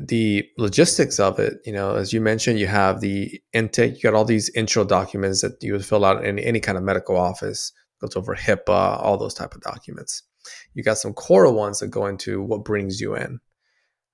the 0.07 0.47
logistics 0.57 1.19
of 1.19 1.39
it, 1.39 1.55
you 1.65 1.73
know, 1.73 1.95
as 1.95 2.13
you 2.13 2.21
mentioned, 2.21 2.59
you 2.59 2.67
have 2.67 3.01
the 3.01 3.41
intake, 3.53 3.95
you 3.95 4.01
got 4.03 4.13
all 4.13 4.25
these 4.25 4.49
intro 4.55 4.83
documents 4.83 5.41
that 5.41 5.61
you 5.61 5.73
would 5.73 5.85
fill 5.85 6.05
out 6.05 6.23
in 6.23 6.39
any 6.39 6.59
kind 6.59 6.77
of 6.77 6.83
medical 6.83 7.17
office, 7.17 7.73
goes 7.99 8.15
over 8.15 8.35
HIPAA, 8.35 9.01
all 9.03 9.17
those 9.17 9.33
type 9.33 9.55
of 9.55 9.61
documents. 9.61 10.23
You 10.73 10.83
got 10.83 10.97
some 10.97 11.13
core 11.13 11.51
ones 11.51 11.79
that 11.79 11.87
go 11.87 12.05
into 12.07 12.41
what 12.41 12.65
brings 12.65 12.99
you 12.99 13.15
in. 13.15 13.39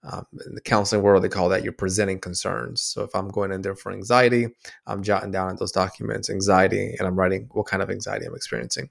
Um, 0.04 0.26
in 0.46 0.56
the 0.56 0.62
counseling 0.62 1.04
world, 1.04 1.24
they 1.24 1.30
call 1.30 1.50
that 1.50 1.64
your 1.64 1.74
presenting 1.74 2.20
concerns. 2.20 2.82
So 2.82 3.04
if 3.04 3.14
I'm 3.14 3.28
going 3.28 3.52
in 3.52 3.62
there 3.62 3.76
for 3.76 3.92
anxiety, 3.92 4.48
I'm 4.88 5.04
jotting 5.04 5.32
down 5.32 5.50
in 5.50 5.58
those 5.58 5.74
documents 5.74 6.30
anxiety, 6.30 6.96
and 6.98 7.06
I'm 7.06 7.20
writing 7.20 7.50
what 7.52 7.66
kind 7.66 7.84
of 7.84 7.90
anxiety 7.90 8.26
I'm 8.26 8.36
experiencing. 8.36 8.90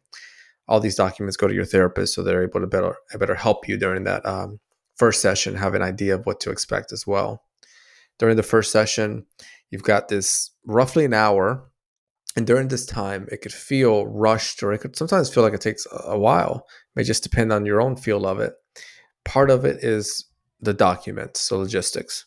All 0.68 0.81
these 0.81 0.96
documents 0.96 1.38
go 1.38 1.48
to 1.48 1.55
your 1.55 1.64
therapist, 1.64 2.12
so 2.12 2.22
they're 2.22 2.42
able 2.42 2.61
to 2.61 2.66
better 2.66 2.94
better 3.18 3.35
help 3.35 3.66
you 3.66 3.79
during 3.79 4.05
that 4.05 4.27
um, 4.27 4.61
first 4.96 5.22
session, 5.22 5.55
have 5.55 5.74
an 5.74 5.83
idea 5.83 6.14
of 6.14 6.27
what 6.27 6.40
to 6.40 6.51
expect 6.51 6.92
as 6.92 7.07
well. 7.07 7.42
During 8.18 8.37
the 8.37 8.42
first 8.42 8.70
session, 8.72 9.24
you've 9.70 9.85
got 9.85 10.09
this 10.09 10.51
roughly 10.66 11.05
an 11.05 11.14
hour, 11.14 11.67
and 12.38 12.46
during 12.46 12.68
this 12.68 12.87
time, 12.87 13.27
it 13.33 13.42
could 13.42 13.53
feel 13.53 14.07
rushed, 14.07 14.62
or 14.62 14.72
it 14.72 14.79
could 14.79 14.94
sometimes 14.94 15.29
feel 15.29 15.42
like 15.42 15.55
it 15.55 15.61
takes 15.61 15.88
a 16.05 16.16
while. 16.16 16.68
It 16.68 16.92
may 16.94 17.03
just 17.03 17.24
depend 17.24 17.53
on 17.53 17.66
your 17.66 17.83
own 17.83 17.96
feel 17.96 18.24
of 18.29 18.38
it. 18.38 18.53
Part 19.24 19.51
of 19.51 19.64
it 19.64 19.83
is 19.83 20.24
the 20.61 20.72
documents, 20.72 21.40
so 21.40 21.59
logistics. 21.59 22.27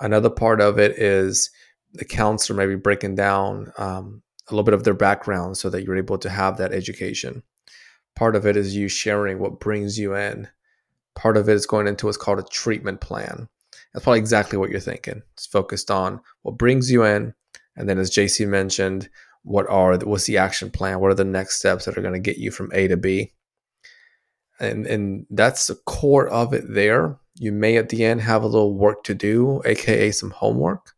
Another 0.00 0.30
part 0.30 0.62
of 0.62 0.78
it 0.78 0.92
is 0.92 1.50
the 1.92 2.06
counselor 2.06 2.56
maybe 2.56 2.74
breaking 2.74 3.16
down 3.16 3.70
um, 3.76 4.22
a 4.48 4.54
little 4.54 4.64
bit 4.64 4.72
of 4.72 4.84
their 4.84 4.94
background 4.94 5.58
so 5.58 5.68
that 5.68 5.82
you're 5.82 5.98
able 5.98 6.16
to 6.16 6.30
have 6.30 6.56
that 6.56 6.72
education. 6.72 7.42
Part 8.16 8.34
of 8.34 8.46
it 8.46 8.56
is 8.56 8.74
you 8.74 8.88
sharing 8.88 9.40
what 9.40 9.60
brings 9.60 9.98
you 9.98 10.14
in. 10.14 10.48
Part 11.14 11.36
of 11.36 11.50
it 11.50 11.54
is 11.54 11.66
going 11.66 11.86
into 11.86 12.06
what's 12.06 12.16
called 12.16 12.38
a 12.38 12.44
treatment 12.44 13.02
plan. 13.02 13.50
That's 13.92 14.04
probably 14.04 14.20
exactly 14.20 14.56
what 14.56 14.70
you're 14.70 14.80
thinking. 14.80 15.20
It's 15.34 15.44
focused 15.44 15.90
on 15.90 16.20
what 16.40 16.56
brings 16.56 16.90
you 16.90 17.04
in, 17.04 17.34
and 17.78 17.88
then 17.88 17.98
as 17.98 18.10
JC 18.10 18.46
mentioned, 18.46 19.08
what 19.42 19.68
are 19.70 19.96
what's 19.98 20.24
the 20.24 20.36
action 20.36 20.70
plan? 20.70 21.00
What 21.00 21.10
are 21.10 21.14
the 21.14 21.24
next 21.24 21.58
steps 21.58 21.84
that 21.86 21.96
are 21.96 22.02
going 22.02 22.14
to 22.14 22.20
get 22.20 22.36
you 22.36 22.50
from 22.50 22.70
A 22.74 22.88
to 22.88 22.96
B? 22.96 23.32
And 24.60 24.86
and 24.86 25.26
that's 25.30 25.68
the 25.68 25.76
core 25.86 26.28
of 26.28 26.52
it 26.52 26.64
there 26.68 27.18
you 27.38 27.52
may 27.52 27.76
at 27.76 27.88
the 27.88 28.04
end 28.04 28.20
have 28.22 28.42
a 28.42 28.46
little 28.46 28.74
work 28.74 29.04
to 29.04 29.14
do, 29.14 29.62
aka 29.64 30.10
some 30.10 30.30
homework. 30.30 30.94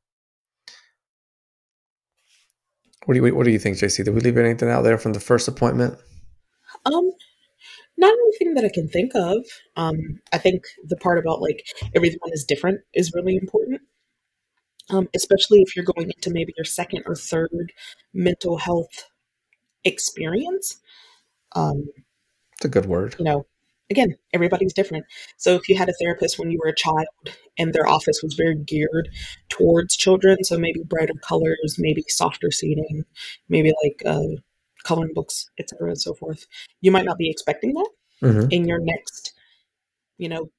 What 3.05 3.15
do 3.15 3.25
you 3.25 3.35
what 3.35 3.45
do 3.45 3.51
you 3.51 3.59
think, 3.59 3.77
JC? 3.77 4.05
Did 4.05 4.15
we 4.15 4.21
leave 4.21 4.39
anything 4.39 4.71
out 4.71 4.83
there 4.83 4.99
from 4.99 5.13
the 5.13 5.21
first 5.21 5.49
appointment? 5.49 5.99
Um, 6.87 7.11
not 7.99 8.13
anything 8.13 8.55
that 8.55 8.65
I 8.65 8.71
can 8.73 8.89
think 8.89 9.13
of. 9.15 9.45
Um, 9.77 10.21
I 10.33 10.39
think 10.39 10.65
the 10.85 10.97
part 10.97 11.19
about 11.19 11.43
like 11.43 11.65
everyone 11.95 12.31
is 12.33 12.45
different 12.45 12.81
is 12.95 13.13
really 13.15 13.37
important. 13.37 13.83
Um, 14.91 15.09
especially 15.15 15.61
if 15.63 15.77
you're 15.77 15.85
going 15.85 16.11
into 16.11 16.31
maybe 16.31 16.53
your 16.57 16.65
second 16.65 17.05
or 17.07 17.15
third 17.15 17.73
mental 18.13 18.59
health 18.59 19.11
experience. 19.85 20.81
Um, 21.53 21.89
it's 22.53 22.65
a 22.65 22.69
good 22.69 22.87
word. 22.87 23.17
You 23.19 23.25
know, 23.25 23.47
again, 23.91 24.17
everybody's 24.33 24.73
different. 24.73 25.05
So 25.37 25.55
if 25.55 25.69
you 25.69 25.77
had 25.77 25.89
a 25.89 25.95
therapist 25.95 26.39
when 26.39 26.51
you 26.51 26.59
were 26.63 26.71
a 26.71 26.75
child 26.75 27.07
and 27.59 27.73
their 27.73 27.87
office 27.87 28.23
was 28.23 28.35
very 28.35 28.57
geared 28.57 29.09
towards 29.49 29.97
children, 29.97 30.45
so 30.45 30.59
maybe 30.59 30.83
brighter 30.85 31.15
colors, 31.23 31.77
maybe 31.79 32.05
softer 32.09 32.51
seating, 32.51 33.05
maybe 33.49 33.73
like 33.83 34.03
uh, 34.07 34.37
coloring 34.85 35.13
books, 35.15 35.51
etc., 35.59 35.89
and 35.89 36.01
so 36.01 36.15
forth, 36.15 36.47
you 36.81 36.91
might 36.91 37.05
not 37.05 37.19
be 37.19 37.31
expecting 37.31 37.73
that 37.75 37.91
mm-hmm. 38.23 38.49
in 38.51 38.67
your 38.67 38.81
next, 38.81 39.33
you 40.19 40.29
know, 40.29 40.51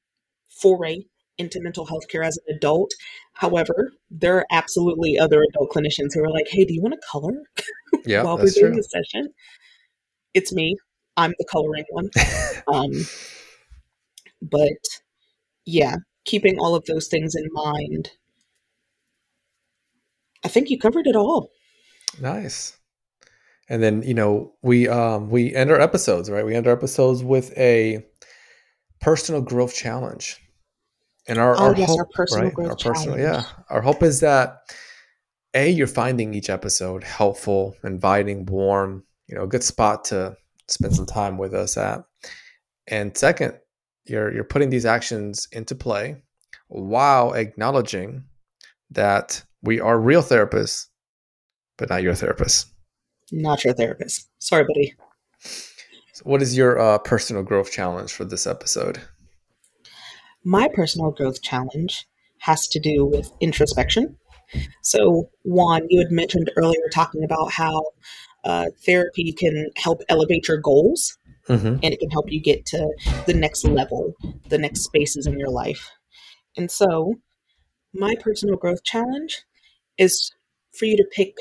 foray 0.50 1.04
into 1.38 1.62
mental 1.62 1.86
health 1.86 2.08
care 2.10 2.24
as 2.24 2.38
an 2.38 2.56
adult. 2.56 2.92
However, 3.34 3.92
there 4.10 4.38
are 4.38 4.46
absolutely 4.52 5.18
other 5.18 5.44
adult 5.44 5.72
clinicians 5.72 6.14
who 6.14 6.24
are 6.24 6.30
like, 6.30 6.48
"Hey, 6.50 6.66
do 6.66 6.74
you 6.74 6.82
want 6.82 6.94
to 6.94 7.08
color 7.10 7.34
yeah, 8.06 8.24
while 8.24 8.38
we're 8.38 8.50
doing 8.50 8.76
the 8.76 8.84
session?" 8.84 9.34
It's 10.34 10.54
me. 10.54 10.76
I'm 11.18 11.34
the 11.38 11.46
coloring 11.52 11.86
one. 11.90 12.10
Um, 12.68 12.92
but 14.42 14.78
yeah, 15.66 15.96
keeping 16.26 16.58
all 16.60 16.76
of 16.76 16.86
those 16.86 17.08
things 17.08 17.36
in 17.36 17.48
mind. 17.52 18.12
I 20.44 20.48
think 20.48 20.70
you 20.70 20.80
covered 20.80 21.08
it 21.08 21.16
all. 21.16 21.50
Nice. 22.20 22.78
And 23.70 23.82
then, 23.82 24.04
you 24.04 24.14
know, 24.14 24.54
we 24.62 24.88
um 24.88 25.30
we 25.30 25.56
end 25.56 25.72
our 25.72 25.80
episodes, 25.80 26.30
right? 26.30 26.46
We 26.46 26.56
end 26.56 26.68
our 26.68 26.74
episodes 26.74 27.24
with 27.24 27.58
a 27.58 28.06
personal 29.00 29.42
growth 29.42 29.74
challenge. 29.74 30.40
And 31.28 31.38
our, 31.38 31.56
oh, 31.56 31.66
our 31.66 31.76
yes, 31.76 31.90
hope, 31.90 32.00
our 32.00 32.08
personal 32.14 32.46
right? 32.46 32.54
growth 32.54 32.70
our 32.70 32.76
personal, 32.76 33.18
challenge. 33.18 33.46
yeah. 33.46 33.64
Our 33.70 33.82
hope 33.82 34.02
is 34.04 34.22
that 34.22 34.58
A, 35.54 35.70
you're 35.70 35.88
finding 35.88 36.34
each 36.34 36.50
episode 36.50 37.04
helpful, 37.04 37.76
inviting, 37.84 38.46
warm, 38.46 39.04
you 39.28 39.36
know, 39.36 39.44
a 39.44 39.48
good 39.48 39.64
spot 39.64 40.06
to 40.06 40.36
spend 40.68 40.96
some 40.96 41.06
time 41.06 41.38
with 41.38 41.54
us 41.54 41.78
at. 41.78 42.04
And 42.88 43.16
second, 43.16 43.58
you're 44.06 44.34
you're 44.34 44.44
putting 44.44 44.72
these 44.72 44.86
actions 44.86 45.48
into 45.52 45.76
play 45.76 46.18
while 46.68 47.34
acknowledging 47.34 48.24
that 48.90 49.44
we 49.62 49.80
are 49.80 50.00
real 50.00 50.22
therapists, 50.24 50.88
but 51.78 51.90
not 51.90 52.02
your 52.02 52.16
therapist. 52.16 52.68
Not 53.32 53.64
your 53.64 53.74
therapist. 53.74 54.28
Sorry, 54.40 54.64
buddy. 54.64 54.96
So 56.14 56.24
what 56.24 56.42
is 56.42 56.58
your 56.58 56.80
uh, 56.80 56.98
personal 56.98 57.44
growth 57.44 57.72
challenge 57.72 58.12
for 58.12 58.26
this 58.26 58.48
episode? 58.48 59.00
My 60.44 60.68
personal 60.74 61.12
growth 61.12 61.42
challenge 61.42 62.08
has 62.40 62.68
to 62.70 62.80
do 62.80 63.06
with 63.06 63.32
introspection. 63.40 64.18
So, 64.82 65.30
Juan, 65.44 65.86
you 65.90 66.00
had 66.00 66.12
mentioned 66.12 66.52
earlier 66.58 66.90
talking 66.92 67.24
about 67.24 67.52
how 67.52 67.84
uh, 68.44 68.66
therapy 68.86 69.32
can 69.32 69.70
help 69.78 70.02
elevate 70.10 70.48
your 70.48 70.58
goals 70.58 71.18
mm-hmm. 71.48 71.76
and 71.84 71.94
it 71.94 72.00
can 72.00 72.10
help 72.10 72.32
you 72.32 72.42
get 72.42 72.66
to 72.68 72.94
the 73.28 73.34
next 73.34 73.64
level, 73.66 74.14
the 74.50 74.58
next 74.58 74.82
spaces 74.82 75.28
in 75.28 75.38
your 75.38 75.50
life. 75.50 75.90
And 76.58 76.70
so, 76.70 77.16
my 77.94 78.16
personal 78.20 78.58
growth 78.58 78.84
challenge 78.84 79.44
is 79.98 80.32
for 80.74 80.86
you 80.86 80.98
to 80.98 81.06
pick 81.12 81.36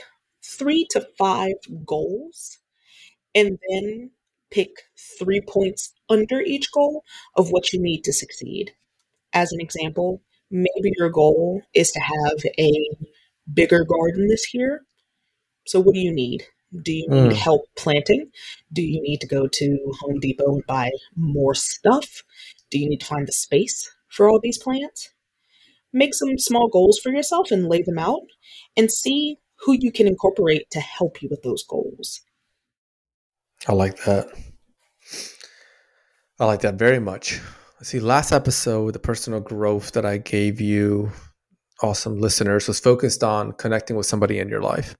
three 0.44 0.86
to 0.90 1.06
five 1.18 1.54
goals 1.86 2.58
and 3.34 3.58
then 3.68 4.10
pick 4.50 4.70
three 5.18 5.40
points 5.40 5.94
under 6.08 6.40
each 6.40 6.70
goal 6.72 7.04
of 7.36 7.50
what 7.50 7.72
you 7.72 7.80
need 7.80 8.02
to 8.04 8.12
succeed. 8.12 8.72
As 9.32 9.52
an 9.52 9.60
example, 9.60 10.22
maybe 10.50 10.92
your 10.96 11.10
goal 11.10 11.62
is 11.74 11.90
to 11.92 12.00
have 12.00 12.38
a 12.58 12.72
bigger 13.52 13.84
garden 13.84 14.28
this 14.28 14.52
year. 14.54 14.82
So, 15.66 15.80
what 15.80 15.94
do 15.94 16.00
you 16.00 16.12
need? 16.12 16.44
Do 16.82 16.92
you 16.92 17.08
need 17.08 17.32
mm. 17.32 17.36
help 17.36 17.62
planting? 17.76 18.30
Do 18.72 18.82
you 18.82 19.02
need 19.02 19.20
to 19.20 19.26
go 19.26 19.48
to 19.48 19.92
Home 20.00 20.20
Depot 20.20 20.54
and 20.54 20.66
buy 20.66 20.90
more 21.16 21.54
stuff? 21.54 22.22
Do 22.70 22.78
you 22.78 22.88
need 22.88 23.00
to 23.00 23.06
find 23.06 23.26
the 23.26 23.32
space 23.32 23.90
for 24.08 24.28
all 24.28 24.40
these 24.40 24.58
plants? 24.58 25.10
Make 25.92 26.14
some 26.14 26.38
small 26.38 26.68
goals 26.68 27.00
for 27.02 27.10
yourself 27.10 27.50
and 27.50 27.68
lay 27.68 27.82
them 27.82 27.98
out 27.98 28.22
and 28.76 28.90
see 28.90 29.38
who 29.64 29.76
you 29.78 29.90
can 29.90 30.06
incorporate 30.06 30.70
to 30.70 30.80
help 30.80 31.20
you 31.20 31.28
with 31.28 31.42
those 31.42 31.64
goals. 31.64 32.20
I 33.68 33.72
like 33.72 34.04
that. 34.04 34.28
I 36.38 36.46
like 36.46 36.60
that 36.60 36.76
very 36.76 37.00
much. 37.00 37.40
See, 37.82 38.00
last 38.00 38.32
episode, 38.32 38.92
the 38.92 38.98
personal 38.98 39.40
growth 39.40 39.92
that 39.92 40.04
I 40.04 40.18
gave 40.18 40.60
you 40.60 41.10
awesome 41.82 42.18
listeners 42.18 42.68
was 42.68 42.78
focused 42.78 43.24
on 43.24 43.52
connecting 43.52 43.96
with 43.96 44.04
somebody 44.04 44.38
in 44.38 44.48
your 44.48 44.60
life 44.60 44.94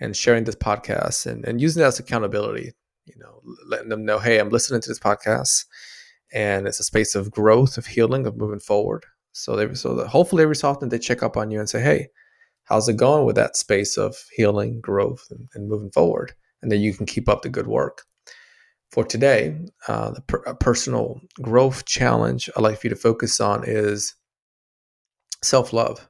and 0.00 0.16
sharing 0.16 0.44
this 0.44 0.54
podcast 0.54 1.26
and, 1.26 1.44
and 1.44 1.60
using 1.60 1.80
that 1.80 1.88
as 1.88 1.98
accountability 1.98 2.70
you 3.04 3.14
know 3.18 3.40
letting 3.66 3.88
them 3.88 4.04
know 4.04 4.20
hey 4.20 4.38
i'm 4.38 4.48
listening 4.48 4.80
to 4.80 4.88
this 4.88 5.00
podcast 5.00 5.64
and 6.32 6.66
it's 6.66 6.80
a 6.80 6.84
space 6.84 7.14
of 7.14 7.30
growth 7.30 7.76
of 7.76 7.86
healing 7.86 8.26
of 8.26 8.36
moving 8.36 8.60
forward. 8.60 9.04
So 9.32 9.56
they 9.56 9.74
so 9.74 9.94
that 9.96 10.08
hopefully 10.08 10.42
every 10.42 10.56
so 10.56 10.68
often 10.68 10.88
they 10.88 10.98
check 10.98 11.22
up 11.22 11.36
on 11.36 11.50
you 11.50 11.58
and 11.58 11.68
say 11.68 11.80
hey 11.80 12.08
how's 12.64 12.88
it 12.88 12.96
going 12.96 13.24
with 13.24 13.36
that 13.36 13.56
space 13.56 13.96
of 13.96 14.16
healing 14.36 14.80
growth 14.80 15.26
and, 15.30 15.48
and 15.54 15.68
moving 15.68 15.90
forward? 15.90 16.32
And 16.62 16.70
then 16.70 16.80
you 16.80 16.92
can 16.92 17.06
keep 17.06 17.28
up 17.28 17.42
the 17.42 17.48
good 17.48 17.66
work 17.66 18.02
for 18.90 19.04
today, 19.04 19.56
uh, 19.86 20.10
the 20.10 20.20
per- 20.22 20.54
personal 20.54 21.20
growth 21.40 21.84
challenge 21.84 22.50
I'd 22.56 22.62
like 22.62 22.80
for 22.80 22.88
you 22.88 22.90
to 22.90 22.96
focus 22.96 23.40
on 23.40 23.64
is 23.64 24.14
self 25.42 25.72
love. 25.72 26.08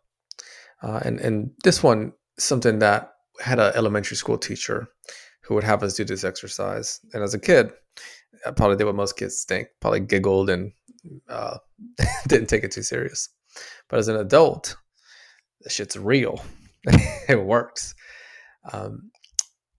Uh, 0.82 1.00
and, 1.04 1.20
and 1.20 1.50
this 1.62 1.82
one, 1.82 2.12
something 2.38 2.78
that 2.78 3.12
had 3.40 3.58
an 3.58 3.72
elementary 3.74 4.16
school 4.16 4.38
teacher 4.38 4.88
who 5.42 5.54
would 5.54 5.64
have 5.64 5.82
us 5.82 5.94
do 5.94 6.04
this 6.04 6.24
exercise. 6.24 7.00
And 7.12 7.22
as 7.22 7.34
a 7.34 7.38
kid, 7.38 7.70
I 8.46 8.52
probably 8.52 8.76
did 8.76 8.84
what 8.84 8.94
most 8.94 9.16
kids 9.18 9.44
think, 9.46 9.68
probably 9.80 10.00
giggled 10.00 10.48
and 10.48 10.72
uh, 11.28 11.58
didn't 12.28 12.48
take 12.48 12.64
it 12.64 12.72
too 12.72 12.82
serious. 12.82 13.28
But 13.88 13.98
as 13.98 14.08
an 14.08 14.16
adult, 14.16 14.76
this 15.60 15.74
shit's 15.74 15.96
real. 15.96 16.42
it 17.28 17.44
works. 17.44 17.94
Um, 18.72 19.10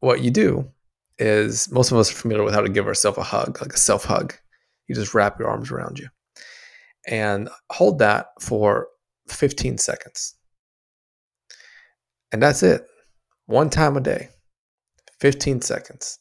what 0.02 0.22
you 0.22 0.30
do 0.30 0.72
is 1.20 1.72
most 1.72 1.92
of 1.92 1.98
us 1.98 2.12
are 2.12 2.16
familiar 2.16 2.44
with 2.44 2.54
how 2.54 2.62
to 2.62 2.70
give 2.70 2.88
ourselves 2.88 3.18
a 3.18 3.24
hug, 3.24 3.62
like 3.62 3.74
a 3.74 3.78
self 3.78 4.06
hug. 4.06 4.34
You 4.88 4.96
just 4.96 5.14
wrap 5.14 5.40
your 5.40 5.50
arms 5.50 5.72
around 5.72 6.00
you 6.00 6.08
and 7.08 7.50
hold 7.72 8.00
that 8.00 8.28
for 8.40 8.88
15 9.28 9.78
seconds. 9.78 10.36
And 12.32 12.42
that's 12.42 12.64
it. 12.64 12.86
One 13.46 13.70
time 13.70 13.98
a 13.98 14.02
day, 14.02 14.30
15 15.20 15.62
seconds. 15.62 16.20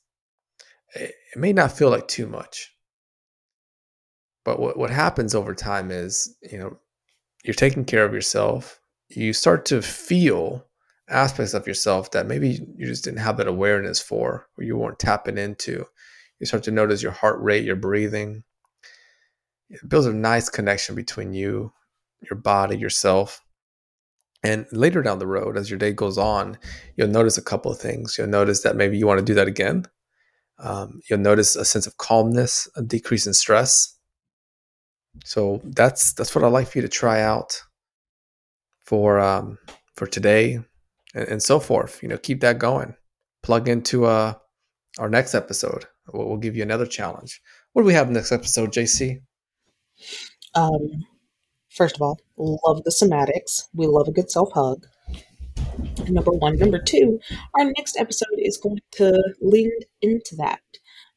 It, 0.95 1.15
may 1.37 1.53
not 1.53 1.71
feel 1.71 1.91
like 1.91 2.09
too 2.09 2.27
much. 2.27 2.75
But 4.45 4.59
what, 4.59 4.77
what 4.77 4.91
happens 4.91 5.35
over 5.35 5.55
time 5.55 5.93
is, 5.93 6.37
you 6.43 6.59
know, 6.59 6.77
you're 7.45 7.55
taking 7.55 7.85
care 7.85 8.05
of 8.05 8.13
yourself. 8.13 8.81
You 9.09 9.33
start 9.33 9.65
to 9.67 9.81
feel 9.81 10.67
aspects 11.11 11.55
of 11.55 11.67
yourself 11.67 12.11
that 12.13 12.27
maybe 12.27 12.61
you 12.77 12.87
just 12.87 13.05
didn't 13.05 13.21
have 13.21 13.37
that 13.37 13.49
awareness 13.49 14.01
for 14.01 14.49
or 14.57 14.65
you 14.65 14.77
weren't 14.77 14.99
tapping 14.99 15.39
into. 15.39 15.85
You 16.39 16.47
start 16.47 16.63
to 16.65 16.71
notice 16.71 17.03
your 17.03 17.13
heart 17.13 17.41
rate, 17.41 17.65
your 17.65 17.77
breathing. 17.77 18.45
It 19.69 19.89
builds 19.89 20.07
a 20.07 20.13
nice 20.13 20.49
connection 20.49 20.95
between 20.95 21.33
you, 21.33 21.73
your 22.29 22.39
body, 22.39 22.77
yourself. 22.77 23.43
And 24.43 24.67
later 24.73 25.03
down 25.03 25.19
the 25.19 25.27
road, 25.27 25.57
as 25.57 25.69
your 25.69 25.79
day 25.79 25.93
goes 25.93 26.17
on, 26.17 26.59
you'll 26.97 27.09
notice 27.09 27.37
a 27.37 27.43
couple 27.43 27.71
of 27.71 27.79
things. 27.79 28.17
You'll 28.17 28.27
notice 28.27 28.63
that 28.63 28.77
maybe 28.77 28.97
you 28.97 29.07
want 29.07 29.19
to 29.19 29.25
do 29.25 29.35
that 29.35 29.49
again. 29.49 29.85
Um, 30.59 31.01
you'll 31.09 31.19
notice 31.19 31.57
a 31.57 31.65
sense 31.65 31.87
of 31.87 31.99
calmness, 31.99 32.69
a 32.75 32.83
decrease 32.83 33.27
in 33.27 33.35
stress. 33.35 33.97
So 35.25 35.61
that's 35.65 36.13
that's 36.13 36.35
what 36.35 36.45
I'd 36.45 36.53
like 36.53 36.69
for 36.69 36.79
you 36.79 36.83
to 36.83 36.89
try 36.89 37.21
out 37.21 37.61
for 38.79 39.21
um, 39.21 39.59
for 39.95 40.07
today, 40.07 40.61
and, 41.15 41.29
and, 41.29 41.43
so 41.43 41.61
forth. 41.61 42.03
You 42.03 42.09
know, 42.09 42.19
keep 42.19 42.41
that 42.41 42.59
going. 42.59 42.95
Plug 43.43 43.69
into 43.69 44.05
uh, 44.07 44.35
our 44.99 45.09
next 45.09 45.35
episode. 45.35 45.87
We'll, 46.13 46.29
we'll, 46.29 46.39
give 46.39 46.57
you 46.57 46.63
another 46.63 46.87
challenge. 46.87 47.41
What 47.73 47.83
do 47.83 47.87
we 47.87 47.95
have 47.95 48.11
next 48.11 48.33
episode, 48.33 48.73
JC? 48.73 49.21
Um, 50.55 51.05
first 51.71 51.97
of 51.97 52.03
all, 52.03 52.19
love 52.37 52.85
the 52.85 52.91
somatics. 52.91 53.69
We 53.75 53.87
love 53.87 54.09
a 54.09 54.13
good 54.13 54.31
self 54.31 54.53
hug. 54.53 54.87
Number 56.09 56.33
one. 56.33 56.59
Number 56.59 56.79
two, 56.79 57.21
our 57.59 57.65
next 57.65 57.97
episode 57.99 58.39
is 58.39 58.59
going 58.59 58.81
to 58.93 59.23
lean 59.41 59.71
into 60.03 60.37
that 60.37 60.61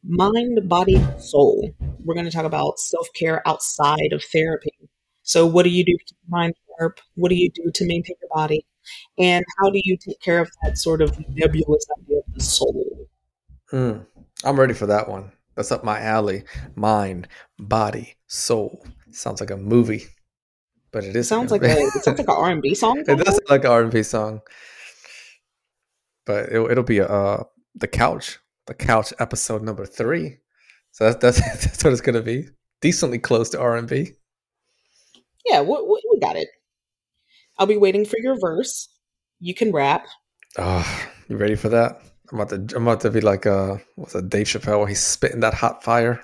mind, 0.04 0.68
body, 0.68 1.02
soul. 1.20 1.74
We're 2.04 2.16
going 2.16 2.26
to 2.26 2.32
talk 2.32 2.46
about 2.46 2.80
self 2.80 3.08
care 3.14 3.41
outside 3.48 4.12
of 4.12 4.24
therapy. 4.24 4.72
So, 5.24 5.46
what 5.46 5.64
do 5.64 5.70
you 5.70 5.86
do 5.86 5.94
to 5.98 6.06
keep 6.06 6.18
mind 6.28 6.56
sharp? 6.78 7.00
What 7.16 7.30
do 7.30 7.36
you 7.36 7.50
do 7.50 7.72
to 7.74 7.86
maintain 7.86 8.16
your 8.22 8.30
body? 8.34 8.66
And 9.18 9.46
how 9.60 9.70
do 9.70 9.82
you 9.84 9.98
take 9.98 10.20
care 10.22 10.40
of 10.40 10.50
that 10.64 10.78
sort 10.78 11.02
of 11.02 11.18
nebulous 11.30 11.86
idea 12.00 12.20
of 12.20 12.34
the 12.34 12.44
soul? 12.44 13.08
Mm, 13.72 14.06
I'm 14.44 14.60
ready 14.60 14.74
for 14.74 14.88
that 14.88 15.10
one. 15.10 15.32
That's 15.56 15.72
up 15.72 15.84
my 15.84 16.00
alley. 16.00 16.44
Mind, 16.76 17.28
body, 17.60 18.16
soul. 18.28 18.86
Sounds 19.12 19.40
like 19.40 19.52
a 19.52 19.58
movie, 19.58 20.06
but 20.92 21.04
it 21.04 21.16
is. 21.16 21.26
It 21.26 21.30
sounds 21.30 21.52
like 21.52 21.62
a 21.64 21.72
it 21.72 22.04
sounds 22.04 22.18
like 22.18 22.28
an 22.28 22.36
R 22.36 22.52
and 22.52 22.62
B 22.62 22.74
song. 22.76 23.00
it 23.00 23.06
does 23.06 23.36
sound 23.36 23.50
like 23.50 23.64
an 23.64 23.72
R 23.72 23.82
and 23.84 23.92
B 23.92 24.02
song, 24.04 24.42
but 26.26 26.52
it, 26.52 26.60
will 26.60 26.84
be 26.84 27.02
uh 27.02 27.44
the 27.76 27.88
couch, 27.88 28.40
the 28.66 28.74
couch 28.74 29.14
episode 29.20 29.62
number 29.62 29.86
three. 29.86 30.38
So 30.92 31.06
that's 31.12 31.18
that's, 31.22 31.40
that's 31.66 31.84
what 31.84 31.94
it's 31.94 32.02
gonna 32.02 32.22
be. 32.22 32.48
Decently 32.82 33.20
close 33.20 33.50
to 33.52 33.60
R 33.60 33.78
and 33.78 33.88
B. 33.88 34.14
Yeah, 35.46 35.62
we, 35.62 36.02
we 36.12 36.20
got 36.20 36.36
it. 36.36 36.48
I'll 37.58 37.68
be 37.68 37.78
waiting 37.78 38.06
for 38.06 38.18
your 38.20 38.38
verse. 38.39 38.89
You 39.39 39.54
can 39.54 39.72
rap. 39.72 40.06
Oh, 40.58 41.06
you 41.28 41.38
ready 41.38 41.56
for 41.56 41.70
that? 41.70 42.01
I'm 42.32 42.39
about 42.39 42.70
to 42.70 42.76
I'm 42.76 42.88
about 42.88 43.01
to 43.01 43.12
be 43.12 43.22
like 43.22 43.45
uh 43.45 43.78
what's 43.95 44.14
that 44.14 44.30
Dave 44.30 44.47
Chappelle 44.47 44.80
where 44.80 44.88
he's 44.88 45.01
spitting 45.01 45.41
that 45.41 45.54
hot 45.54 45.84
fire. 45.84 46.24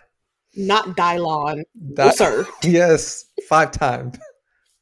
Not 0.56 0.98
Dylan. 0.98 1.64
That, 1.96 2.18
sir. 2.18 2.48
Yes. 2.64 3.26
Five 3.48 3.72
time. 3.72 4.14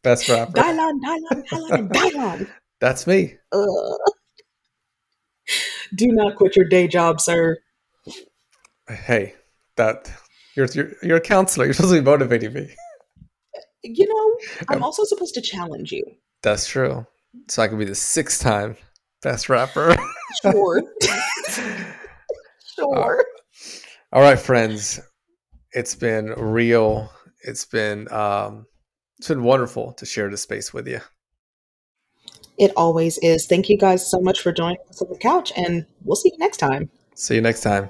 Best 0.04 0.30
rapper. 0.30 0.54
Dylan, 0.54 1.00
Dylan, 1.04 1.44
Dylan, 1.50 1.90
Dylan. 1.90 2.50
That's 2.80 3.08
me. 3.08 3.36
Uh, 3.52 3.66
do 5.96 6.08
not 6.08 6.36
quit 6.36 6.56
your 6.56 6.68
day 6.68 6.88
job, 6.88 7.20
sir. 7.20 7.58
Hey, 8.88 9.34
that 9.76 10.12
you're 10.56 10.68
you're, 10.74 10.92
you're 11.02 11.18
a 11.18 11.22
counselor. 11.22 11.66
You're 11.66 11.74
supposed 11.74 11.94
to 11.96 12.02
be 12.02 12.06
motivating 12.06 12.54
me. 12.54 12.70
You 13.84 14.08
know, 14.08 14.66
I'm 14.70 14.84
also 14.84 15.04
supposed 15.04 15.34
to 15.36 15.42
challenge 15.42 15.92
you. 15.92 16.04
That's 16.44 16.68
true. 16.68 17.06
So 17.48 17.62
I 17.62 17.68
could 17.68 17.80
be 17.80 17.86
the 17.86 17.96
sixth 17.96 18.42
time 18.42 18.78
best 19.22 19.50
rapper. 19.50 19.96
Sure. 20.42 20.84
sure. 22.76 23.20
Uh, 23.20 23.24
all 24.14 24.22
right, 24.22 24.40
friends. 24.40 25.00
It's 25.72 25.96
been 25.96 26.34
real. 26.38 27.12
It's 27.42 27.66
been 27.66 28.12
um, 28.12 28.66
it's 29.18 29.28
been 29.28 29.44
wonderful 29.44 29.94
to 29.94 30.06
share 30.06 30.30
this 30.30 30.44
space 30.44 30.74
with 30.74 30.88
you. 30.88 31.02
It 32.58 32.72
always 32.76 33.18
is. 33.20 33.46
Thank 33.46 33.70
you 33.70 33.78
guys 33.78 34.10
so 34.10 34.20
much 34.20 34.42
for 34.42 34.52
joining 34.52 34.78
us 34.90 35.02
on 35.02 35.10
the 35.10 35.18
couch, 35.18 35.52
and 35.56 35.86
we'll 36.04 36.16
see 36.16 36.32
you 36.32 36.38
next 36.40 36.58
time. 36.58 36.90
See 37.16 37.36
you 37.36 37.42
next 37.42 37.62
time. 37.62 37.90